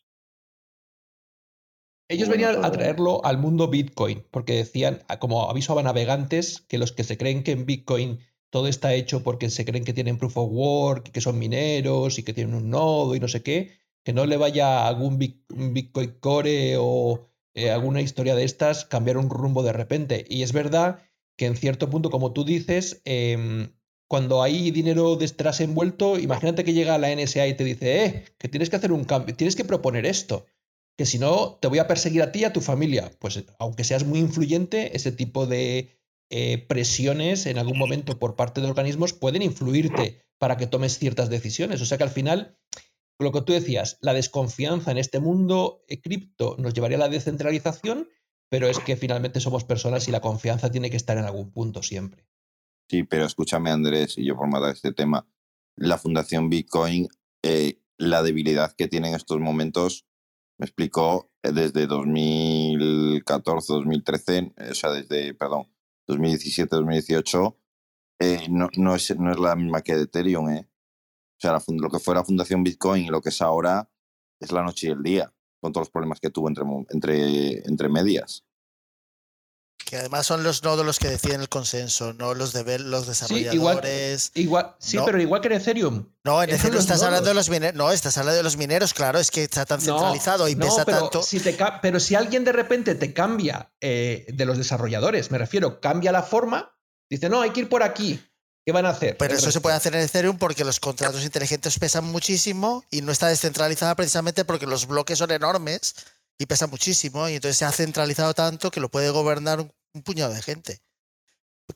Ellos 2.10 2.30
venían 2.30 2.66
a 2.66 2.72
traerlo 2.72 3.24
al 3.24 3.38
mundo 3.38 3.68
Bitcoin, 3.68 4.26
porque 4.32 4.54
decían, 4.54 5.02
como 5.20 5.52
aviso 5.52 5.78
a 5.78 5.84
navegantes, 5.84 6.62
que 6.68 6.80
los 6.80 6.94
que 6.94 7.04
se 7.04 7.20
creen 7.20 7.44
que 7.44 7.52
en 7.52 7.68
Bitcoin 7.68 8.22
todo 8.50 8.68
está 8.68 8.96
hecho 8.96 9.22
porque 9.22 9.52
se 9.52 9.66
creen 9.66 9.86
que 9.86 9.94
tienen 9.94 10.18
proof 10.18 10.38
of 10.38 10.50
work, 10.52 11.12
que 11.12 11.22
son 11.22 11.38
mineros 11.38 12.18
y 12.18 12.24
que 12.24 12.34
tienen 12.34 12.56
un 12.56 12.72
nodo 12.72 13.14
y 13.14 13.20
no 13.20 13.28
sé 13.28 13.44
qué, 13.44 13.78
que 14.08 14.14
no 14.14 14.26
le 14.26 14.38
vaya 14.38 14.68
a 14.68 14.88
algún 14.88 15.20
Bitcoin 15.20 16.12
Core 16.22 16.78
o 16.80 17.28
eh, 17.54 17.72
alguna 17.72 18.00
historia 18.00 18.36
de 18.36 18.46
estas 18.46 18.86
cambiar 18.86 19.18
un 19.18 19.30
rumbo 19.30 19.64
de 19.64 19.74
repente. 19.74 20.26
Y 20.30 20.44
es 20.44 20.54
verdad 20.54 21.00
que 21.38 21.46
en 21.46 21.58
cierto 21.58 21.90
punto, 21.90 22.10
como 22.10 22.32
tú 22.32 22.46
dices, 22.46 23.02
em, 23.04 23.74
cuando 24.08 24.42
hay 24.42 24.72
dinero 24.72 25.18
detrás 25.18 25.60
envuelto, 25.60 26.18
imagínate 26.18 26.64
que 26.64 26.72
llega 26.72 26.98
la 26.98 27.12
NSA 27.12 27.48
y 27.48 27.58
te 27.58 27.66
dice, 27.66 28.06
eh, 28.06 28.26
que 28.38 28.48
tienes 28.48 28.70
que 28.70 28.78
hacer 28.78 28.94
un 28.94 29.04
cambio, 29.04 29.36
tienes 29.36 29.58
que 29.58 29.66
proponer 29.66 30.06
esto, 30.06 30.46
que 30.98 31.06
si 31.06 31.20
no, 31.20 31.58
te 31.62 31.68
voy 31.68 31.80
a 31.80 31.88
perseguir 31.88 32.22
a 32.22 32.32
ti 32.32 32.40
y 32.40 32.46
a 32.46 32.54
tu 32.54 32.62
familia. 32.62 33.12
Pues 33.20 33.44
aunque 33.60 33.84
seas 33.84 34.06
muy 34.06 34.20
influyente, 34.20 34.96
ese 34.96 35.12
tipo 35.12 35.48
de 35.48 36.00
eh, 36.30 36.60
presiones 36.70 37.46
en 37.46 37.58
algún 37.58 37.78
momento 37.78 38.18
por 38.18 38.38
parte 38.38 38.62
de 38.62 38.68
organismos 38.68 39.12
pueden 39.12 39.42
influirte 39.42 40.24
para 40.38 40.56
que 40.56 40.66
tomes 40.66 40.98
ciertas 40.98 41.30
decisiones. 41.30 41.82
O 41.82 41.86
sea 41.86 41.98
que 41.98 42.06
al 42.06 42.10
final 42.10 42.58
lo 43.20 43.32
que 43.32 43.42
tú 43.42 43.54
decías, 43.54 43.98
la 44.02 44.14
desconfianza 44.14 44.92
en 44.92 44.98
este 44.98 45.20
mundo 45.20 45.84
eh, 45.88 46.00
cripto 46.00 46.56
nos 46.60 46.74
llevaría 46.74 46.98
a 46.98 47.02
la 47.02 47.10
descentralización, 47.10 48.10
pero 48.50 48.68
es 48.68 48.80
que 48.80 48.96
finalmente 48.96 49.40
somos 49.40 49.64
personas 49.64 50.08
y 50.08 50.12
la 50.12 50.22
confianza 50.22 50.72
tiene 50.72 50.90
que 50.90 50.98
estar 50.98 51.18
en 51.18 51.26
algún 51.26 51.52
punto 51.52 51.82
siempre. 51.82 52.28
Sí, 52.90 53.04
pero 53.04 53.26
escúchame 53.26 53.72
Andrés, 53.72 54.18
y 54.18 54.26
yo 54.26 54.38
por 54.38 54.48
matar 54.48 54.74
este 54.74 54.94
tema, 54.94 55.28
la 55.76 55.98
Fundación 55.98 56.50
Bitcoin, 56.50 57.08
eh, 57.44 57.82
la 57.98 58.24
debilidad 58.24 58.74
que 58.74 58.88
tiene 58.88 59.10
en 59.10 59.16
estos 59.16 59.40
momentos, 59.40 60.06
me 60.60 60.66
explicó 60.66 61.32
eh, 61.44 61.52
desde 61.52 61.88
2014, 61.88 63.74
2013, 63.74 64.54
o 64.72 64.74
sea, 64.74 64.92
desde, 64.92 65.34
perdón, 65.34 65.68
2017, 66.08 66.76
2018, 66.76 67.58
no, 68.50 68.70
no, 68.78 68.96
es, 68.96 69.16
no 69.18 69.32
es 69.32 69.40
la 69.40 69.56
misma 69.56 69.82
que 69.82 69.94
Ethereum, 69.94 70.50
¿eh? 70.50 70.68
O 71.38 71.40
sea, 71.40 71.58
lo 71.68 71.90
que 71.90 72.00
fue 72.00 72.16
la 72.16 72.24
Fundación 72.24 72.64
Bitcoin 72.64 73.06
y 73.06 73.10
lo 73.10 73.22
que 73.22 73.30
es 73.30 73.42
ahora 73.42 73.90
es 74.40 74.52
la 74.52 74.64
noche 74.64 74.88
y 74.88 74.92
el 74.92 75.04
día, 75.04 75.32
con 75.62 75.72
todos 75.72 75.88
los 75.88 75.92
problemas 75.92 76.20
que 76.20 76.32
tuvo 76.32 76.48
entre, 76.48 76.64
entre, 76.90 77.68
entre 77.68 77.90
medias. 77.90 78.44
Que 79.86 79.96
además 79.96 80.26
son 80.26 80.44
los 80.44 80.64
nodos 80.64 80.86
los 80.86 81.00
que 81.00 81.08
deciden 81.08 81.40
el 81.40 81.48
consenso, 81.48 82.12
no 82.12 82.34
los 82.34 82.52
de 82.52 82.80
los 82.80 83.08
desarrolladores. 83.08 84.32
Sí, 84.34 84.42
igual, 84.42 84.76
sí 84.80 84.98
pero 85.06 85.22
igual 85.22 85.40
que 85.40 85.48
en 85.48 85.54
Ethereum. 85.54 86.10
No, 86.26 86.44
en 86.44 86.50
Ethereum 86.50 86.80
estás 86.80 87.04
hablando 87.04 87.30
de 87.30 87.36
los 87.36 87.50
mineros. 87.50 87.78
No, 87.78 87.92
estás 87.92 88.18
hablando 88.18 88.36
de 88.36 88.44
los 88.44 88.58
mineros, 88.58 88.94
claro, 88.94 89.18
es 89.18 89.32
que 89.32 89.44
está 89.44 89.66
tan 89.66 89.80
centralizado 89.80 90.50
y 90.50 90.58
pesa 90.58 90.84
pero 90.84 91.00
tanto. 91.00 91.24
Si 91.24 91.40
te, 91.40 91.58
pero 91.82 92.02
si 92.02 92.16
alguien 92.16 92.44
de 92.44 92.52
repente 92.52 92.96
te 92.96 93.14
cambia 93.14 93.72
eh, 93.80 94.26
de 94.28 94.46
los 94.46 94.58
desarrolladores, 94.58 95.32
me 95.32 95.38
refiero, 95.38 95.80
cambia 95.80 96.12
la 96.12 96.24
forma, 96.24 96.76
dice, 97.10 97.30
no, 97.30 97.40
hay 97.40 97.52
que 97.52 97.62
ir 97.62 97.70
por 97.70 97.84
aquí. 97.84 98.20
¿Qué 98.68 98.74
van 98.74 98.86
a 98.86 98.90
hacer? 98.90 99.16
Pero 99.16 99.34
eso 99.34 99.50
se 99.50 99.62
puede 99.62 99.78
hacer 99.78 99.96
en 99.96 100.02
Ethereum 100.02 100.38
porque 100.38 100.66
los 100.66 100.82
contratos 100.82 101.24
inteligentes 101.24 101.80
pesan 101.80 102.04
muchísimo 102.04 102.84
y 102.92 103.02
no 103.02 103.14
está 103.14 103.30
descentralizada 103.30 103.96
precisamente 103.96 104.44
porque 104.44 104.68
los 104.68 104.88
bloques 104.88 105.20
son 105.20 105.32
enormes 105.32 105.96
y 106.38 106.48
pesan 106.48 106.70
muchísimo 106.70 107.30
y 107.30 107.36
entonces 107.36 107.56
se 107.56 107.64
ha 107.64 107.72
centralizado 107.72 108.34
tanto 108.34 108.70
que 108.70 108.82
lo 108.82 108.90
puede 108.90 109.10
gobernar 109.10 109.62
un, 109.62 109.72
puñado 110.04 110.34
de 110.34 110.42
gente. 110.42 110.82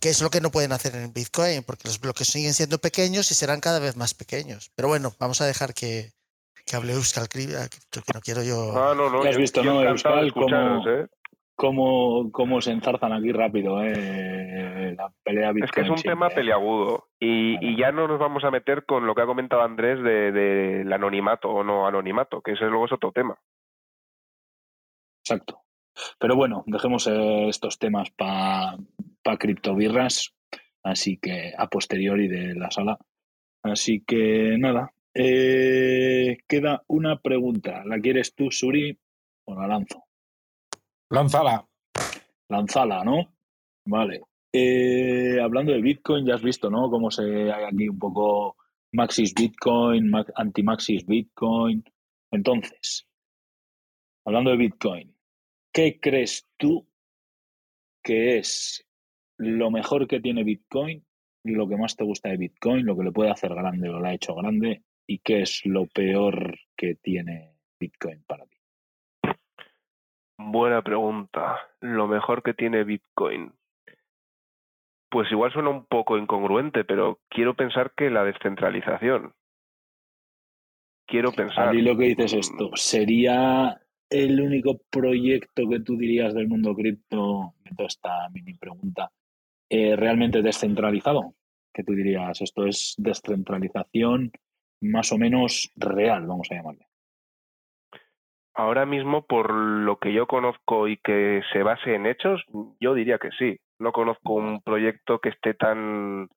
Que 0.01 0.09
es 0.09 0.19
lo 0.21 0.29
que 0.29 0.41
no 0.41 0.51
pueden 0.51 0.73
hacer 0.73 0.93
en 0.97 1.13
Bitcoin 1.13 1.63
porque 1.63 1.87
los 1.87 2.01
bloques 2.01 2.27
siguen 2.27 2.53
siendo 2.53 2.77
pequeños 2.79 3.31
y 3.31 3.35
serán 3.35 3.61
cada 3.61 3.79
vez 3.79 3.95
más 3.95 4.13
pequeños. 4.13 4.69
Pero 4.75 4.89
bueno, 4.89 5.15
vamos 5.17 5.39
a 5.39 5.45
dejar 5.45 5.73
que, 5.73 6.11
que 6.65 6.75
hable 6.75 6.91
Euskal 6.91 7.29
que 7.29 7.47
no 8.13 8.19
quiero 8.19 8.43
yo. 8.43 8.73
Ah, 8.77 8.93
no, 8.93 9.09
no. 9.09 9.23
has 9.23 9.37
visto, 9.37 9.63
¿no? 9.63 9.81
Euskal, 9.81 10.33
como, 10.33 10.89
¿eh? 10.89 11.07
Cómo, 11.61 12.61
se 12.61 12.71
enzarzan 12.71 13.13
aquí 13.13 13.31
rápido 13.31 13.83
eh, 13.83 14.95
la 14.97 15.13
pelea 15.23 15.53
Es 15.61 15.71
que 15.71 15.81
es 15.81 15.89
un 15.89 16.01
tema 16.01 16.29
peliagudo 16.29 17.09
y, 17.19 17.77
ya 17.77 17.91
no 17.91 18.07
nos 18.07 18.19
vamos 18.19 18.43
a 18.43 18.51
meter 18.51 18.85
con 18.85 19.05
lo 19.05 19.13
que 19.13 19.21
ha 19.21 19.27
comentado 19.27 19.61
Andrés 19.61 20.01
del 20.01 20.33
de, 20.33 20.93
anonimato 20.93 21.49
o 21.49 21.63
no 21.63 21.85
anonimato, 21.85 22.41
que 22.41 22.53
ese 22.53 22.65
luego 22.65 22.85
es 22.85 22.91
otro 22.93 23.11
tema. 23.11 23.39
Exacto. 25.23 25.61
Pero 26.19 26.35
bueno, 26.35 26.63
dejemos 26.65 27.05
eh, 27.05 27.47
estos 27.49 27.77
temas 27.77 28.09
para 28.09 28.77
pa 29.23 29.37
criptobirras, 29.37 30.33
así 30.83 31.17
que 31.17 31.53
a 31.55 31.67
posteriori 31.67 32.27
de 32.27 32.55
la 32.55 32.71
sala. 32.71 32.97
Así 33.61 34.01
que 34.01 34.55
nada, 34.57 34.93
eh, 35.13 36.37
queda 36.47 36.83
una 36.87 37.19
pregunta. 37.19 37.83
¿La 37.85 37.99
quieres 37.99 38.33
tú, 38.33 38.49
Suri, 38.49 38.97
o 39.45 39.53
la 39.53 39.67
lanzo? 39.67 40.05
Lanzala. 41.11 41.67
Lanzala, 42.47 43.03
¿no? 43.03 43.33
Vale. 43.85 44.21
Eh, 44.53 45.37
hablando 45.41 45.73
de 45.73 45.81
Bitcoin, 45.81 46.25
ya 46.25 46.35
has 46.35 46.41
visto, 46.41 46.69
¿no? 46.69 46.89
Cómo 46.89 47.11
se 47.11 47.51
hay 47.51 47.65
aquí 47.65 47.89
un 47.89 47.99
poco 47.99 48.55
Maxis 48.93 49.33
Bitcoin, 49.33 50.09
anti-Maxis 50.35 51.05
Bitcoin. 51.05 51.83
Entonces, 52.31 53.05
hablando 54.25 54.51
de 54.51 54.57
Bitcoin, 54.57 55.13
¿qué 55.73 55.99
crees 55.99 56.47
tú 56.55 56.87
que 58.01 58.37
es 58.37 58.87
lo 59.37 59.69
mejor 59.69 60.07
que 60.07 60.21
tiene 60.21 60.45
Bitcoin, 60.45 61.05
lo 61.43 61.67
que 61.67 61.75
más 61.75 61.97
te 61.97 62.05
gusta 62.05 62.29
de 62.29 62.37
Bitcoin, 62.37 62.85
lo 62.85 62.95
que 62.95 63.03
le 63.03 63.11
puede 63.11 63.31
hacer 63.31 63.53
grande 63.53 63.89
lo 63.89 64.05
ha 64.05 64.13
hecho 64.13 64.33
grande, 64.35 64.83
y 65.05 65.19
qué 65.19 65.41
es 65.41 65.65
lo 65.65 65.87
peor 65.87 66.57
que 66.77 66.95
tiene 66.95 67.57
Bitcoin 67.77 68.23
para 68.23 68.45
ti? 68.45 68.60
Buena 70.49 70.81
pregunta. 70.81 71.59
Lo 71.81 72.07
mejor 72.07 72.41
que 72.41 72.53
tiene 72.53 72.83
Bitcoin. 72.83 73.53
Pues 75.09 75.31
igual 75.31 75.51
suena 75.51 75.69
un 75.69 75.85
poco 75.85 76.17
incongruente, 76.17 76.83
pero 76.83 77.19
quiero 77.29 77.53
pensar 77.55 77.93
que 77.95 78.09
la 78.09 78.23
descentralización. 78.23 79.33
Quiero 81.05 81.31
pensar. 81.31 81.75
Y 81.75 81.81
lo 81.81 81.97
que 81.97 82.05
dices 82.05 82.33
esto, 82.33 82.71
¿sería 82.75 83.81
el 84.09 84.39
único 84.39 84.79
proyecto 84.89 85.67
que 85.69 85.81
tú 85.81 85.97
dirías 85.97 86.33
del 86.33 86.47
mundo 86.47 86.73
cripto, 86.73 87.55
toda 87.75 87.87
esta 87.87 88.29
mini 88.29 88.53
pregunta, 88.53 89.11
eh, 89.69 89.95
realmente 89.95 90.41
descentralizado? 90.41 91.35
Que 91.73 91.83
tú 91.83 91.93
dirías, 91.93 92.41
esto 92.41 92.65
es 92.65 92.95
descentralización 92.97 94.31
más 94.81 95.11
o 95.11 95.17
menos 95.17 95.71
real, 95.75 96.25
vamos 96.25 96.47
a 96.51 96.55
llamarle. 96.55 96.90
Ahora 98.53 98.85
mismo, 98.85 99.25
por 99.25 99.53
lo 99.53 99.97
que 99.97 100.11
yo 100.11 100.27
conozco 100.27 100.87
y 100.87 100.97
que 100.97 101.41
se 101.53 101.63
base 101.63 101.95
en 101.95 102.05
hechos, 102.05 102.43
yo 102.79 102.93
diría 102.93 103.17
que 103.17 103.31
sí. 103.31 103.57
No 103.79 103.91
conozco 103.91 104.33
un 104.33 104.61
proyecto 104.61 105.19
que 105.19 105.29
esté 105.29 105.53
tan 105.53 106.27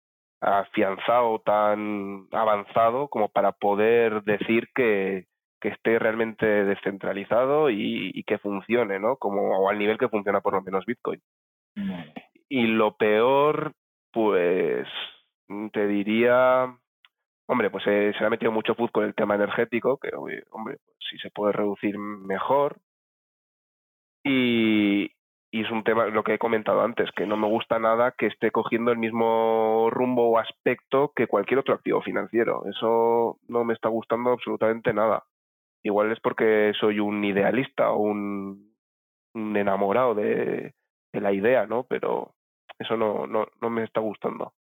afianzado, 0.41 1.41
tan 1.41 2.29
avanzado 2.31 3.09
como 3.09 3.29
para 3.31 3.53
poder 3.53 4.23
decir 4.23 4.69
que, 4.75 5.27
que 5.65 5.71
esté 5.71 5.99
realmente 5.99 6.47
descentralizado 6.47 7.71
y, 7.71 8.23
que 8.27 8.37
funcione, 8.39 9.01
¿no? 9.01 9.17
Como 9.17 9.59
o 9.59 9.71
al 9.71 9.79
nivel 9.79 9.97
que 9.97 10.11
funciona 10.11 10.43
por 10.43 10.53
lo 10.53 10.63
menos 10.63 10.85
Bitcoin. 10.85 11.23
Y 12.51 12.67
lo 12.67 12.97
peor, 12.97 13.73
pues 14.13 14.87
te 15.73 15.87
diría, 15.87 16.77
hombre, 17.47 17.71
pues 17.71 17.85
se 17.85 18.13
le 18.13 18.27
ha 18.27 18.31
metido 18.31 18.53
mucho 18.53 18.75
fútbol 18.75 18.93
con 18.93 19.05
el 19.05 19.15
tema 19.15 19.35
energético, 19.35 19.99
que 19.99 20.11
hombre, 20.15 20.45
pues, 20.51 20.79
si 21.11 21.19
se 21.19 21.31
puede 21.31 21.53
reducir 21.53 21.99
mejor. 21.99 22.79
Y, 24.25 25.11
y 25.51 25.61
es 25.61 25.71
un 25.71 25.85
tema, 25.85 26.07
lo 26.07 26.25
que 26.25 26.35
he 26.35 26.39
comentado 26.39 26.83
antes, 26.83 27.11
que 27.13 27.27
no 27.27 27.37
me 27.37 27.47
gusta 27.47 27.79
nada 27.79 28.13
que 28.19 28.27
esté 28.27 28.51
cogiendo 28.51 28.91
el 28.91 28.99
mismo 28.99 29.89
rumbo 29.91 30.31
o 30.31 30.39
aspecto 30.39 31.13
que 31.15 31.27
cualquier 31.27 31.61
otro 31.61 31.75
activo 31.75 32.03
financiero. 32.03 32.65
Eso 32.67 33.39
no 33.47 33.65
me 33.65 33.75
está 33.75 33.89
gustando 33.89 34.31
absolutamente 34.33 34.93
nada. 34.93 35.25
Igual 35.85 36.11
es 36.11 36.19
porque 36.19 36.73
soy 36.81 36.99
un 36.99 37.23
idealista 37.25 37.93
o 37.93 37.99
un, 37.99 38.75
enamorado 39.35 40.17
de, 40.17 40.75
la 41.13 41.33
idea, 41.33 41.67
¿no? 41.67 41.85
Pero 41.85 42.35
eso 42.79 42.97
no, 42.97 43.27
no, 43.29 43.47
no 43.61 43.71
me 43.71 43.85
está 43.85 44.01
gustando. 44.01 44.55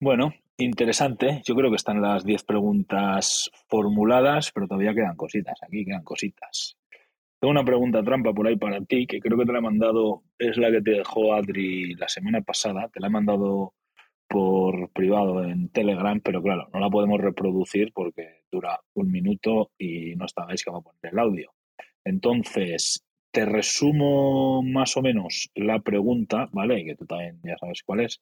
Bueno, 0.00 0.32
interesante. 0.64 1.42
Yo 1.44 1.54
creo 1.54 1.70
que 1.70 1.76
están 1.76 2.00
las 2.00 2.24
10 2.24 2.44
preguntas 2.44 3.50
formuladas, 3.68 4.50
pero 4.52 4.66
todavía 4.66 4.94
quedan 4.94 5.16
cositas. 5.16 5.58
Aquí 5.62 5.84
quedan 5.84 6.04
cositas. 6.04 6.76
Tengo 7.40 7.52
una 7.52 7.64
pregunta 7.64 8.02
trampa 8.02 8.34
por 8.34 8.46
ahí 8.46 8.56
para 8.56 8.80
ti, 8.82 9.06
que 9.06 9.18
creo 9.18 9.38
que 9.38 9.46
te 9.46 9.52
la 9.52 9.58
he 9.58 9.62
mandado, 9.62 10.24
es 10.38 10.58
la 10.58 10.70
que 10.70 10.82
te 10.82 10.90
dejó 10.90 11.32
Adri 11.32 11.94
la 11.94 12.08
semana 12.08 12.42
pasada, 12.42 12.88
te 12.92 13.00
la 13.00 13.06
he 13.06 13.10
mandado 13.10 13.72
por 14.28 14.90
privado 14.92 15.42
en 15.42 15.70
Telegram, 15.70 16.20
pero 16.20 16.42
claro, 16.42 16.68
no 16.72 16.80
la 16.80 16.90
podemos 16.90 17.18
reproducir 17.18 17.92
porque 17.94 18.42
dura 18.50 18.78
un 18.94 19.10
minuto 19.10 19.70
y 19.78 20.14
no 20.16 20.26
estáis 20.26 20.62
que 20.62 20.70
va 20.70 20.78
a 20.78 20.82
poner 20.82 21.12
el 21.12 21.18
audio. 21.18 21.50
Entonces, 22.04 23.04
te 23.32 23.46
resumo 23.46 24.62
más 24.62 24.96
o 24.96 25.02
menos 25.02 25.50
la 25.54 25.80
pregunta, 25.80 26.48
¿vale? 26.52 26.84
Que 26.84 26.94
tú 26.94 27.06
también 27.06 27.40
ya 27.42 27.56
sabes 27.58 27.82
cuál 27.84 28.00
es, 28.00 28.20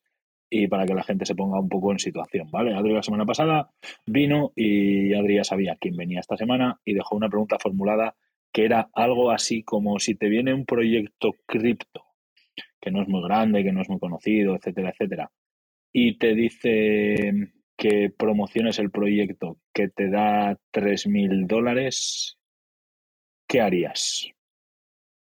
y 0.50 0.66
para 0.66 0.87
que 0.87 0.94
la 0.94 1.02
gente 1.02 1.26
se 1.26 1.34
ponga 1.34 1.61
un 1.61 1.68
poco 1.68 1.92
en 1.92 1.98
situación, 1.98 2.50
¿vale? 2.50 2.74
Adri 2.74 2.92
la 2.92 3.02
semana 3.02 3.26
pasada 3.26 3.70
vino 4.06 4.52
y 4.56 5.12
Adri 5.14 5.37
ya 5.37 5.44
sabía 5.44 5.76
quién 5.80 5.96
venía 5.96 6.20
esta 6.20 6.37
semana 6.37 6.80
y 6.84 6.94
dejó 6.94 7.16
una 7.16 7.28
pregunta 7.28 7.58
formulada 7.58 8.14
que 8.52 8.64
era 8.64 8.88
algo 8.94 9.30
así 9.30 9.62
como 9.62 9.98
si 9.98 10.14
te 10.14 10.28
viene 10.28 10.54
un 10.54 10.64
proyecto 10.64 11.34
cripto, 11.46 12.04
que 12.80 12.90
no 12.90 13.02
es 13.02 13.08
muy 13.08 13.22
grande, 13.22 13.62
que 13.62 13.72
no 13.72 13.82
es 13.82 13.88
muy 13.88 13.98
conocido, 13.98 14.56
etcétera, 14.56 14.90
etcétera, 14.90 15.30
y 15.92 16.18
te 16.18 16.34
dice 16.34 17.52
que 17.76 18.11
promociones 18.11 18.78
el 18.78 18.90
proyecto 18.90 19.58
que 19.72 19.88
te 19.88 20.11
da 20.11 20.58
3.000 20.72 21.46
dólares, 21.46 22.38
¿qué 23.46 23.61
harías? 23.61 24.28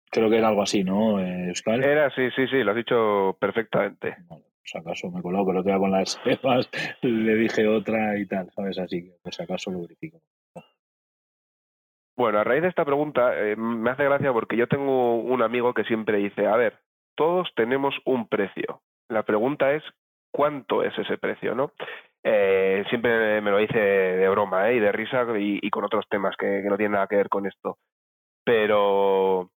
Creo 0.09 0.29
que 0.29 0.37
era 0.37 0.49
algo 0.49 0.63
así, 0.63 0.83
¿no, 0.83 1.19
Euskal? 1.19 1.83
Era, 1.83 2.09
sí, 2.09 2.23
sí, 2.35 2.47
sí, 2.47 2.63
lo 2.63 2.71
has 2.71 2.77
dicho 2.77 3.37
perfectamente. 3.39 4.15
Si 4.63 4.77
acaso 4.77 5.09
me 5.11 5.21
coloco, 5.21 5.53
lo 5.53 5.63
que 5.63 5.77
con 5.77 5.91
las 5.91 6.19
cepas, 6.23 6.69
le 7.01 7.35
dije 7.35 7.67
otra 7.67 8.17
y 8.17 8.25
tal, 8.25 8.51
¿sabes? 8.51 8.77
Así 8.79 9.03
que, 9.03 9.17
por 9.21 9.33
si 9.33 9.43
acaso 9.43 9.71
lo 9.71 9.81
verifico. 9.81 10.21
Bueno, 12.17 12.39
a 12.39 12.43
raíz 12.43 12.61
de 12.61 12.67
esta 12.67 12.85
pregunta 12.85 13.35
eh, 13.35 13.55
me 13.55 13.89
hace 13.89 14.03
gracia 14.03 14.31
porque 14.31 14.55
yo 14.55 14.67
tengo 14.67 15.15
un 15.15 15.41
amigo 15.41 15.73
que 15.73 15.85
siempre 15.85 16.17
dice, 16.17 16.45
a 16.45 16.55
ver, 16.55 16.77
todos 17.15 17.51
tenemos 17.55 17.95
un 18.05 18.27
precio. 18.27 18.81
La 19.09 19.23
pregunta 19.23 19.73
es, 19.73 19.83
¿cuánto 20.31 20.83
es 20.83 20.97
ese 20.97 21.17
precio? 21.17 21.55
¿no? 21.55 21.71
Eh, 22.23 22.83
siempre 22.89 23.41
me 23.41 23.49
lo 23.49 23.57
dice 23.57 23.79
de 23.79 24.29
broma 24.29 24.69
¿eh? 24.69 24.75
y 24.75 24.79
de 24.79 24.91
risa 24.91 25.25
y, 25.37 25.67
con 25.71 25.83
otros 25.83 26.07
temas 26.09 26.35
que, 26.37 26.61
no 26.63 26.77
tienen 26.77 26.93
nada 26.93 27.07
que 27.07 27.15
ver 27.15 27.29
con 27.29 27.47
esto. 27.47 27.77
Pero 28.43 29.49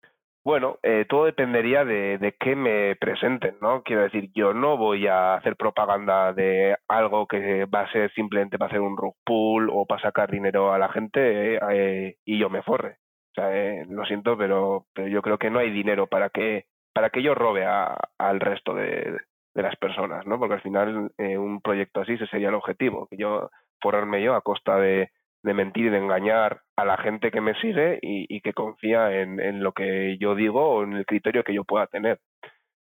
bueno, 0.44 0.78
eh, 0.84 1.06
todo 1.08 1.26
dependería 1.26 1.86
de, 1.86 2.18
de 2.18 2.34
qué 2.34 2.56
me 2.56 2.96
presenten, 2.98 3.56
¿no? 3.62 3.82
Quiero 3.84 4.04
decir, 4.04 4.30
yo 4.34 4.54
no 4.54 4.76
voy 4.78 5.08
a 5.08 5.36
hacer 5.36 5.56
propaganda 5.56 6.34
de 6.34 6.76
algo 6.90 7.28
que 7.28 7.66
va 7.66 7.82
a 7.82 7.92
ser 7.92 8.12
simplemente 8.14 8.58
para 8.58 8.70
hacer 8.70 8.82
un 8.82 8.98
rug 8.98 9.16
pull 9.24 9.70
o 9.72 9.86
para 9.86 10.02
sacar 10.02 10.30
dinero 10.30 10.74
a 10.74 10.78
la 10.78 10.90
gente 10.90 11.60
eh, 11.72 12.18
y 12.26 12.38
yo 12.40 12.50
me 12.50 12.62
forre. 12.62 12.98
O 13.32 13.36
sea, 13.36 13.56
eh, 13.56 13.86
lo 13.90 14.06
siento, 14.06 14.38
pero, 14.38 14.86
pero 14.94 15.08
yo 15.08 15.22
creo 15.22 15.38
que 15.38 15.50
no 15.50 15.60
hay 15.60 15.72
dinero 15.72 16.08
para 16.08 16.30
que 16.30 16.66
para 16.94 17.10
que 17.10 17.24
yo 17.24 17.34
robe 17.34 17.66
a, 17.66 17.98
al 18.20 18.40
resto 18.40 18.76
de, 18.76 19.18
de 19.56 19.62
las 19.64 19.76
personas, 19.78 20.28
¿no? 20.28 20.38
Porque 20.38 20.56
al 20.56 20.62
final 20.62 21.12
un 21.18 21.62
proyecto 21.62 22.02
así 22.02 22.14
ese 22.14 22.28
sería 22.28 22.50
el 22.50 22.56
objetivo, 22.56 23.08
que 23.10 23.18
yo 23.18 23.50
forrarme 23.82 24.22
yo 24.22 24.36
a 24.36 24.42
costa 24.42 24.78
de, 24.78 25.10
de 25.44 25.54
mentir 25.54 25.92
de 25.92 25.98
engañar 25.98 26.62
a 26.78 26.86
la 26.86 26.98
gente 26.98 27.30
que 27.30 27.42
me 27.42 27.54
sigue 27.56 28.00
y, 28.02 28.42
que 28.42 28.54
confía 28.54 29.12
en, 29.12 29.62
lo 29.62 29.74
que 29.74 30.18
yo 30.18 30.36
digo 30.36 30.62
o 30.62 30.84
en 30.84 30.94
el 30.94 31.06
criterio 31.06 31.44
que 31.44 31.54
yo 31.54 31.66
pueda 31.66 31.88
tener. 31.88 32.20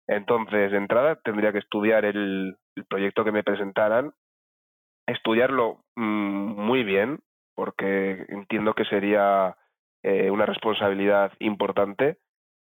Entonces, 0.07 0.71
de 0.71 0.77
entrada, 0.77 1.19
tendría 1.23 1.51
que 1.51 1.59
estudiar 1.59 2.05
el, 2.05 2.55
proyecto 2.89 3.25
que 3.25 3.31
me 3.31 3.43
presentaran, 3.43 4.13
estudiarlo 5.07 5.83
mm, 5.95 6.61
muy 6.61 6.83
bien, 6.83 7.19
porque 7.55 8.25
entiendo 8.29 8.73
que 8.73 8.85
sería 8.85 9.57
eh, 10.03 10.31
una 10.31 10.45
responsabilidad 10.45 11.33
importante 11.39 12.17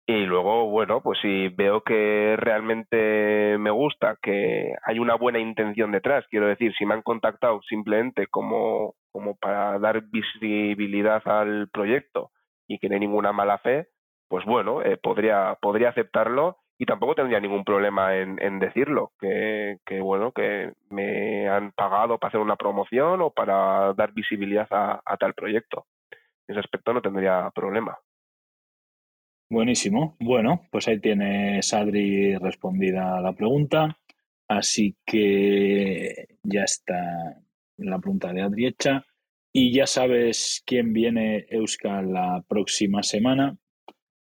y 0.09 0.25
luego, 0.25 0.67
bueno, 0.69 1.01
pues 1.01 1.19
si 1.21 1.49
veo 1.49 1.81
que 1.81 2.35
realmente 2.37 3.57
me 3.59 3.71
gusta, 3.71 4.17
que 4.21 4.73
hay 4.83 4.99
una 4.99 5.15
buena 5.15 5.39
intención 5.39 5.91
detrás, 5.91 6.25
quiero 6.29 6.47
decir, 6.47 6.73
si 6.77 6.85
me 6.85 6.93
han 6.93 7.01
contactado 7.01 7.61
simplemente 7.63 8.27
como, 8.27 8.95
como 9.11 9.35
para 9.35 9.77
dar 9.79 10.03
visibilidad 10.03 11.21
al 11.27 11.67
proyecto 11.73 12.31
y 12.69 12.79
que 12.79 12.87
no 12.87 12.93
hay 12.93 13.01
ninguna 13.01 13.33
mala 13.33 13.57
fe, 13.57 13.89
pues 14.29 14.45
bueno, 14.45 14.81
eh, 14.81 14.95
podría, 14.95 15.57
podría 15.61 15.89
aceptarlo 15.89 16.55
y 16.77 16.85
tampoco 16.85 17.15
tendría 17.15 17.41
ningún 17.41 17.65
problema 17.65 18.15
en, 18.15 18.59
decirlo, 18.59 19.11
que, 19.19 19.77
que, 19.85 19.99
bueno, 19.99 20.31
que 20.31 20.71
me 20.89 21.49
han 21.49 21.73
pagado 21.73 22.17
para 22.17 22.29
hacer 22.29 22.39
una 22.39 22.55
promoción 22.55 23.21
o 23.21 23.31
para 23.31 23.93
dar 23.93 24.13
visibilidad 24.13 24.67
a, 24.71 25.01
a 25.05 25.17
tal 25.17 25.33
proyecto. 25.33 25.85
En 26.47 26.55
ese 26.55 26.61
aspecto 26.61 26.93
no 26.93 27.01
tendría 27.01 27.49
problema. 27.53 27.97
Buenísimo. 29.49 30.17
Bueno, 30.19 30.67
pues 30.71 30.87
ahí 30.87 30.99
tienes, 30.99 31.73
Adri, 31.73 32.35
respondida 32.37 33.21
la 33.21 33.33
pregunta. 33.33 33.97
Así 34.49 34.97
que 35.05 36.27
ya 36.43 36.63
está 36.63 37.41
la 37.77 37.99
pregunta 37.99 38.33
de 38.33 38.41
Adri 38.41 38.67
hecha. 38.67 39.05
Y 39.53 39.73
ya 39.73 39.87
sabes 39.87 40.61
quién 40.65 40.91
viene 40.91 41.45
Euskal 41.49 42.11
la 42.11 42.43
próxima 42.47 43.03
semana. 43.03 43.57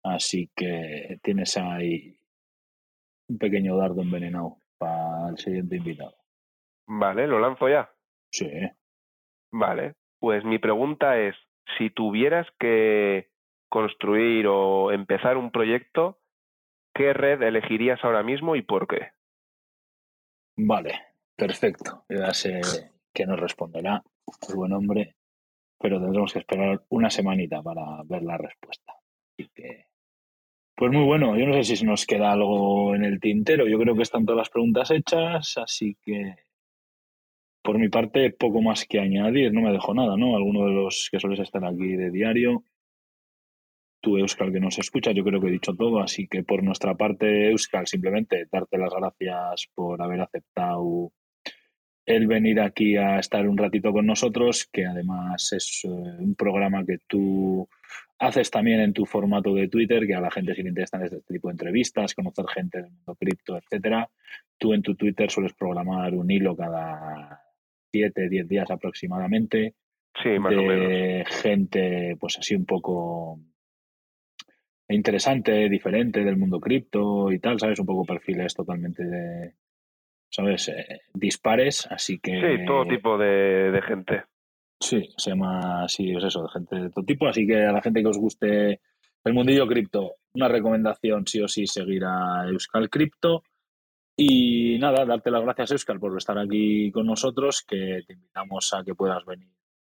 Así 0.03 0.51
que 0.55 1.17
tienes 1.23 1.57
ahí 1.57 2.19
un 3.27 3.39
pequeño 3.39 3.75
dardo 3.77 4.03
envenenado 4.03 4.57
para 4.77 5.29
el 5.29 5.37
siguiente 5.39 5.77
invitado. 5.77 6.15
Vale, 6.87 7.25
lo 7.25 7.39
lanzo 7.39 7.67
ya. 7.67 7.89
Sí. 8.31 8.49
Vale, 9.51 9.95
pues 10.19 10.45
mi 10.45 10.59
pregunta 10.59 11.19
es, 11.19 11.35
si 11.77 11.89
tuvieras 11.89 12.47
que 12.59 13.29
construir 13.75 14.47
o 14.47 14.93
empezar 14.93 15.35
un 15.35 15.51
proyecto, 15.51 16.17
¿qué 16.93 17.11
red 17.11 17.41
elegirías 17.41 18.01
ahora 18.05 18.23
mismo 18.23 18.55
y 18.55 18.61
por 18.61 18.87
qué? 18.87 19.09
Vale, 20.55 20.93
perfecto. 21.35 22.05
Ya 22.07 22.33
sé 22.33 22.61
que 23.13 23.25
nos 23.25 23.37
responderá 23.37 24.01
el 24.47 24.55
buen 24.55 24.71
hombre, 24.71 25.17
pero 25.77 25.99
tendremos 25.99 26.31
que 26.31 26.39
esperar 26.39 26.83
una 26.87 27.09
semanita 27.09 27.61
para 27.61 28.01
ver 28.05 28.23
la 28.23 28.37
respuesta. 28.37 28.93
Así 28.93 29.51
que, 29.53 29.87
pues 30.73 30.93
muy 30.93 31.03
bueno. 31.03 31.37
Yo 31.37 31.45
no 31.45 31.61
sé 31.61 31.75
si 31.75 31.85
nos 31.85 32.05
queda 32.05 32.31
algo 32.31 32.95
en 32.95 33.03
el 33.03 33.19
tintero. 33.19 33.67
Yo 33.67 33.77
creo 33.77 33.93
que 33.93 34.03
están 34.03 34.25
todas 34.25 34.37
las 34.37 34.49
preguntas 34.49 34.89
hechas, 34.89 35.57
así 35.57 35.97
que 36.01 36.35
por 37.61 37.77
mi 37.77 37.89
parte 37.89 38.31
poco 38.31 38.61
más 38.61 38.85
que 38.85 39.01
añadir. 39.01 39.51
No 39.51 39.59
me 39.59 39.73
dejo 39.73 39.93
nada, 39.93 40.15
¿no? 40.15 40.37
Alguno 40.37 40.65
de 40.65 40.71
los 40.71 41.09
que 41.11 41.19
sueles 41.19 41.41
estar 41.41 41.65
aquí 41.65 41.97
de 41.97 42.09
diario 42.09 42.63
tú, 44.05 44.19
Euskal, 44.19 44.51
que 44.51 44.59
nos 44.59 44.77
escucha, 44.77 45.11
yo 45.11 45.23
creo 45.23 45.41
que 45.41 45.47
he 45.47 45.51
dicho 45.51 45.73
todo, 45.73 45.99
así 45.99 46.27
que 46.27 46.43
por 46.43 46.61
nuestra 46.61 46.93
parte, 46.93 47.49
Euskal, 47.49 47.87
simplemente 47.87 48.45
darte 48.51 48.77
las 48.77 48.93
gracias 48.93 49.67
por 49.73 49.99
haber 49.99 50.21
aceptado 50.21 51.11
el 52.05 52.27
venir 52.27 52.59
aquí 52.61 52.97
a 52.97 53.17
estar 53.17 53.49
un 53.49 53.57
ratito 53.57 53.91
con 53.91 54.05
nosotros, 54.05 54.69
que 54.71 54.85
además 54.85 55.51
es 55.53 55.81
eh, 55.85 55.87
un 55.87 56.35
programa 56.35 56.85
que 56.85 56.99
tú 57.07 57.67
haces 58.19 58.51
también 58.51 58.79
en 58.79 58.93
tu 58.93 59.07
formato 59.07 59.55
de 59.55 59.69
Twitter, 59.69 60.05
que 60.05 60.13
a 60.13 60.21
la 60.21 60.29
gente 60.29 60.53
si 60.53 60.61
le 60.61 60.69
interesan 60.69 61.03
este 61.03 61.21
tipo 61.27 61.47
de 61.47 61.53
entrevistas, 61.53 62.13
conocer 62.13 62.45
gente 62.53 62.83
del 62.83 62.91
mundo 62.91 63.15
cripto, 63.15 63.57
etcétera. 63.57 64.07
Tú 64.59 64.73
en 64.73 64.83
tu 64.83 64.93
Twitter 64.93 65.31
sueles 65.31 65.53
programar 65.53 66.13
un 66.13 66.29
hilo 66.29 66.55
cada 66.55 67.41
7, 67.91 68.29
10 68.29 68.47
días 68.47 68.69
aproximadamente. 68.69 69.73
Sí, 70.21 70.37
más 70.37 70.51
de 70.51 70.57
o 70.59 70.61
menos. 70.61 71.41
gente, 71.41 72.15
pues 72.19 72.37
así 72.37 72.53
un 72.53 72.65
poco 72.65 73.39
interesante, 74.89 75.69
diferente 75.69 76.23
del 76.23 76.37
mundo 76.37 76.59
cripto 76.59 77.31
y 77.31 77.39
tal, 77.39 77.59
¿sabes? 77.59 77.79
Un 77.79 77.85
poco 77.85 78.05
perfiles 78.05 78.53
totalmente 78.53 79.03
de, 79.03 79.53
¿sabes? 80.29 80.67
Eh, 80.69 81.01
dispares, 81.13 81.87
así 81.89 82.19
que... 82.19 82.39
Sí, 82.39 82.65
todo 82.65 82.85
tipo 82.85 83.17
de, 83.17 83.81
gente. 83.85 84.23
Sí, 84.79 85.09
se 85.17 85.31
llama 85.31 85.85
así, 85.85 86.11
es 86.11 86.23
eso, 86.23 86.43
de 86.43 86.49
gente 86.49 86.75
de 86.75 86.89
todo 86.89 87.05
tipo. 87.05 87.27
Así 87.27 87.47
que 87.47 87.63
a 87.63 87.71
la 87.71 87.81
gente 87.81 88.01
que 88.01 88.09
os 88.09 88.17
guste 88.17 88.81
el 89.23 89.33
mundillo 89.33 89.65
cripto, 89.67 90.15
una 90.33 90.47
recomendación 90.47 91.25
sí 91.25 91.41
o 91.41 91.47
sí 91.47 91.65
seguir 91.65 92.03
a 92.05 92.45
Euskal 92.47 92.89
Cripto. 92.89 93.43
Y 94.17 94.77
nada, 94.79 95.05
darte 95.05 95.31
las 95.31 95.43
gracias, 95.43 95.71
Euskal, 95.71 95.99
por 95.99 96.15
estar 96.17 96.37
aquí 96.37 96.91
con 96.91 97.05
nosotros, 97.05 97.63
que 97.67 98.03
te 98.05 98.13
invitamos 98.13 98.73
a 98.73 98.83
que 98.83 98.95
puedas 98.95 99.25
venir 99.25 99.49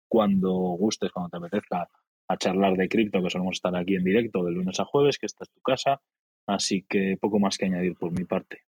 cuando 0.07 0.51
gustes, 0.51 1.11
cuando 1.11 1.29
te 1.29 1.37
apetezca, 1.37 1.89
a 2.27 2.37
charlar 2.37 2.73
de 2.73 2.89
cripto, 2.89 3.21
que 3.21 3.29
solemos 3.29 3.55
estar 3.55 3.75
aquí 3.75 3.95
en 3.95 4.03
directo 4.03 4.43
de 4.43 4.51
lunes 4.51 4.79
a 4.79 4.85
jueves, 4.85 5.17
que 5.17 5.25
esta 5.25 5.43
es 5.43 5.51
tu 5.51 5.61
casa. 5.61 6.01
Así 6.47 6.85
que 6.87 7.17
poco 7.19 7.39
más 7.39 7.57
que 7.57 7.65
añadir 7.65 7.95
por 7.97 8.11
mi 8.11 8.23
parte. 8.23 8.61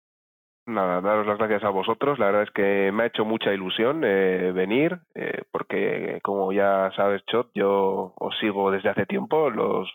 Nada, 0.69 1.01
daros 1.01 1.27
las 1.27 1.39
gracias 1.39 1.63
a 1.63 1.71
vosotros. 1.71 2.19
La 2.19 2.27
verdad 2.27 2.43
es 2.43 2.51
que 2.51 2.91
me 2.93 3.05
ha 3.05 3.07
hecho 3.07 3.25
mucha 3.25 3.53
ilusión 3.55 4.03
eh, 4.05 4.51
venir, 4.53 4.99
eh, 5.15 5.43
porque 5.53 6.19
como 6.25 6.53
ya 6.53 6.91
sabes, 6.97 7.25
Chot, 7.27 7.51
yo 7.55 8.15
os 8.17 8.37
sigo 8.41 8.73
desde 8.73 8.89
hace 8.89 9.07
tiempo 9.07 9.49
los, 9.51 9.89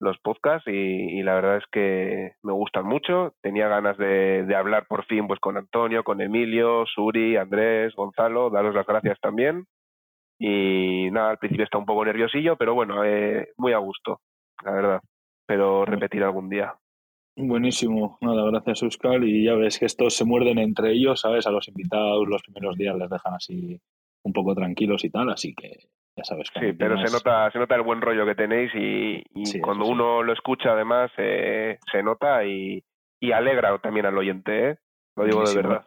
los 0.00 0.18
podcasts 0.18 0.66
y, 0.66 1.22
la 1.22 1.34
verdad 1.34 1.58
es 1.58 1.64
que 1.70 2.32
me 2.42 2.52
gustan 2.52 2.86
mucho. 2.86 3.34
Tenía 3.42 3.68
ganas 3.68 3.98
de, 3.98 4.44
de, 4.44 4.56
hablar 4.56 4.86
por 4.86 5.04
fin 5.04 5.26
pues 5.26 5.40
con 5.40 5.58
Antonio, 5.58 6.04
con 6.04 6.22
Emilio, 6.22 6.86
Suri, 6.86 7.36
Andrés, 7.36 7.94
Gonzalo. 7.94 8.48
Daros 8.48 8.74
las 8.74 8.86
gracias 8.86 9.20
también. 9.20 9.66
Y 10.44 11.08
nada, 11.12 11.30
al 11.30 11.38
principio 11.38 11.62
está 11.62 11.78
un 11.78 11.86
poco 11.86 12.04
nerviosillo, 12.04 12.56
pero 12.56 12.74
bueno, 12.74 13.04
eh, 13.04 13.52
muy 13.58 13.72
a 13.74 13.78
gusto, 13.78 14.22
la 14.64 14.72
verdad. 14.72 15.00
Pero 15.46 15.84
repetir 15.84 16.24
algún 16.24 16.48
día. 16.48 16.74
Buenísimo, 17.36 18.18
nada, 18.20 18.50
gracias 18.50 18.82
Euskal. 18.82 19.22
Y 19.22 19.44
ya 19.44 19.54
ves 19.54 19.78
que 19.78 19.86
estos 19.86 20.16
se 20.16 20.24
muerden 20.24 20.58
entre 20.58 20.94
ellos, 20.94 21.20
¿sabes? 21.20 21.46
A 21.46 21.52
los 21.52 21.68
invitados 21.68 22.26
los 22.26 22.42
primeros 22.42 22.76
días 22.76 22.96
les 22.96 23.08
dejan 23.08 23.34
así 23.34 23.80
un 24.24 24.32
poco 24.32 24.52
tranquilos 24.56 25.04
y 25.04 25.10
tal, 25.10 25.30
así 25.30 25.54
que 25.54 25.76
ya 26.16 26.24
sabes. 26.24 26.48
Sí, 26.58 26.72
pero 26.72 26.98
se 26.98 27.12
nota 27.12 27.48
se 27.52 27.60
nota 27.60 27.76
el 27.76 27.82
buen 27.82 28.00
rollo 28.00 28.26
que 28.26 28.34
tenéis 28.34 28.72
y, 28.74 29.22
cuando 29.60 29.86
uno 29.86 30.24
lo 30.24 30.32
escucha 30.32 30.72
además 30.72 31.12
eh, 31.18 31.78
se 31.90 32.02
nota 32.02 32.44
y, 32.44 32.82
y, 33.20 33.30
alegra 33.30 33.78
también 33.78 34.06
al 34.06 34.18
oyente, 34.18 34.70
¿eh? 34.70 34.76
Lo 35.14 35.24
digo 35.24 35.44
de 35.44 35.54
verdad. 35.54 35.86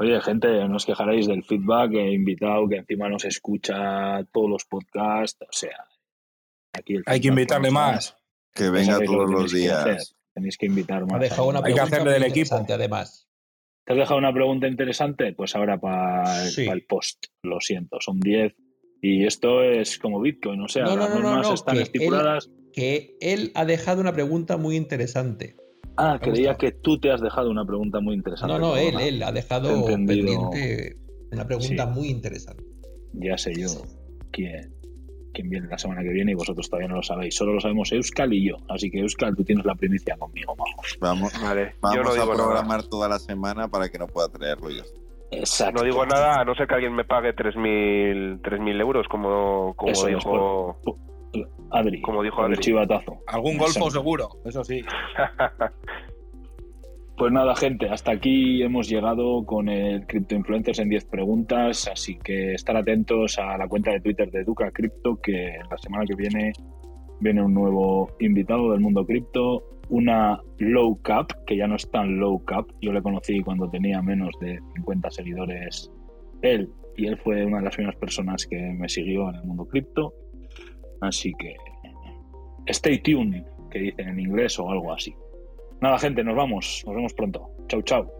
Oye, 0.00 0.18
gente, 0.22 0.66
no 0.66 0.76
os 0.76 0.86
quejaréis 0.86 1.26
del 1.26 1.44
feedback, 1.44 1.92
he 1.92 2.12
invitado 2.14 2.66
que 2.66 2.76
encima 2.76 3.10
nos 3.10 3.26
escucha 3.26 4.24
todos 4.32 4.48
los 4.48 4.64
podcasts, 4.64 5.42
o 5.42 5.52
sea, 5.52 5.76
aquí 6.72 6.96
Hay 7.04 7.20
que 7.20 7.28
invitarle 7.28 7.70
más. 7.70 8.16
Que 8.54 8.70
venga 8.70 8.98
todos 9.04 9.30
los 9.30 9.52
días. 9.52 10.16
Tenéis 10.32 10.56
que 10.56 10.64
invitar 10.64 11.04
más. 11.04 11.20
Hay 11.62 11.74
que 11.74 11.80
hacerle 11.80 12.12
del 12.12 12.22
equipo. 12.22 12.56
Además. 12.56 13.28
¿Te 13.84 13.92
has 13.92 13.98
dejado 13.98 14.16
una 14.16 14.32
pregunta 14.32 14.66
interesante? 14.66 15.34
Pues 15.34 15.54
ahora 15.54 15.78
para 15.78 16.48
el 16.48 16.86
post. 16.86 17.26
Lo 17.42 17.60
siento, 17.60 17.98
son 18.00 18.20
10. 18.20 18.56
Y 19.02 19.26
esto 19.26 19.62
es 19.62 19.98
como 19.98 20.22
Bitcoin, 20.22 20.62
o 20.62 20.68
sea, 20.68 20.86
las 20.86 21.14
normas 21.14 21.52
están 21.52 21.76
estipuladas. 21.76 22.50
que 22.72 23.18
él 23.20 23.52
ha 23.54 23.66
dejado 23.66 24.00
una 24.00 24.14
pregunta 24.14 24.56
muy 24.56 24.76
interesante. 24.76 25.56
Ah, 26.02 26.18
creía 26.18 26.56
que 26.56 26.72
tú 26.72 26.98
te 26.98 27.10
has 27.12 27.20
dejado 27.20 27.50
una 27.50 27.64
pregunta 27.64 28.00
muy 28.00 28.14
interesante. 28.14 28.54
No, 28.54 28.58
no, 28.58 28.76
él, 28.76 28.98
él 28.98 29.22
ha 29.22 29.32
dejado 29.32 29.84
pendiente 29.84 30.96
una 31.30 31.46
pregunta 31.46 31.86
muy 31.86 32.08
interesante. 32.08 32.64
Ya 33.12 33.36
sé 33.36 33.52
yo 33.54 33.68
quién 34.30 34.80
quién 35.32 35.48
viene 35.48 35.68
la 35.68 35.78
semana 35.78 36.02
que 36.02 36.08
viene 36.08 36.32
y 36.32 36.34
vosotros 36.34 36.68
todavía 36.68 36.88
no 36.88 36.96
lo 36.96 37.02
sabéis. 37.02 37.34
Solo 37.34 37.54
lo 37.54 37.60
sabemos 37.60 37.92
Euskal 37.92 38.32
y 38.32 38.48
yo. 38.48 38.56
Así 38.68 38.90
que 38.90 38.98
Euskal, 38.98 39.36
tú 39.36 39.44
tienes 39.44 39.64
la 39.64 39.74
primicia 39.74 40.16
conmigo, 40.16 40.54
vamos. 40.56 40.98
Vamos, 41.00 41.42
vale. 41.42 41.74
vamos 41.80 42.18
a 42.18 42.24
programar 42.24 42.82
toda 42.84 43.08
la 43.08 43.18
semana 43.18 43.68
para 43.68 43.88
que 43.88 43.98
no 43.98 44.06
pueda 44.06 44.28
traerlo 44.28 44.70
yo. 44.70 44.82
Exacto. 45.30 45.80
No 45.80 45.84
digo 45.84 46.04
nada 46.06 46.40
a 46.40 46.44
no 46.44 46.54
ser 46.54 46.66
que 46.66 46.74
alguien 46.74 46.94
me 46.94 47.04
pague 47.04 47.34
3.000 47.34 48.80
euros, 48.80 49.06
como, 49.08 49.74
como 49.76 50.06
dijo. 50.06 50.80
Adri, 51.70 52.00
como 52.00 52.22
dijo 52.22 52.42
Adri. 52.42 52.56
chivatazo. 52.58 53.18
Algún 53.26 53.58
golfo 53.58 53.90
seguro, 53.90 54.28
eso 54.44 54.64
sí. 54.64 54.82
Pues 57.20 57.34
nada, 57.34 57.54
gente, 57.54 57.86
hasta 57.86 58.12
aquí 58.12 58.62
hemos 58.62 58.88
llegado 58.88 59.44
con 59.44 59.68
el 59.68 60.06
Crypto 60.06 60.36
Influencers 60.36 60.78
en 60.78 60.88
10 60.88 61.04
preguntas, 61.04 61.86
así 61.92 62.16
que 62.16 62.54
estar 62.54 62.74
atentos 62.78 63.38
a 63.38 63.58
la 63.58 63.68
cuenta 63.68 63.90
de 63.90 64.00
Twitter 64.00 64.30
de 64.30 64.42
Duca 64.42 64.70
Crypto, 64.70 65.20
que 65.20 65.58
la 65.70 65.76
semana 65.76 66.06
que 66.06 66.14
viene 66.14 66.54
viene 67.20 67.42
un 67.42 67.52
nuevo 67.52 68.10
invitado 68.20 68.72
del 68.72 68.80
mundo 68.80 69.04
cripto, 69.04 69.62
una 69.90 70.40
low 70.58 70.98
cap, 71.02 71.30
que 71.46 71.58
ya 71.58 71.66
no 71.66 71.76
es 71.76 71.90
tan 71.90 72.18
low 72.18 72.42
cap, 72.44 72.66
yo 72.80 72.90
le 72.90 73.02
conocí 73.02 73.42
cuando 73.42 73.68
tenía 73.68 74.00
menos 74.00 74.30
de 74.40 74.58
50 74.76 75.10
seguidores 75.10 75.90
él, 76.40 76.72
y 76.96 77.06
él 77.06 77.18
fue 77.18 77.44
una 77.44 77.58
de 77.58 77.64
las 77.64 77.74
primeras 77.74 78.00
personas 78.00 78.46
que 78.46 78.56
me 78.56 78.88
siguió 78.88 79.28
en 79.28 79.36
el 79.36 79.44
mundo 79.44 79.66
cripto, 79.66 80.14
así 81.00 81.32
que 81.34 81.56
stay 82.66 82.98
tuned, 82.98 83.44
que 83.70 83.78
dicen 83.78 84.08
en 84.08 84.20
inglés 84.20 84.58
o 84.58 84.70
algo 84.70 84.92
así. 84.92 85.14
Nada, 85.80 85.98
gente, 85.98 86.22
nos 86.22 86.36
vamos. 86.36 86.82
Nos 86.86 86.94
vemos 86.94 87.14
pronto. 87.14 87.50
Chau, 87.68 87.82
chau. 87.82 88.19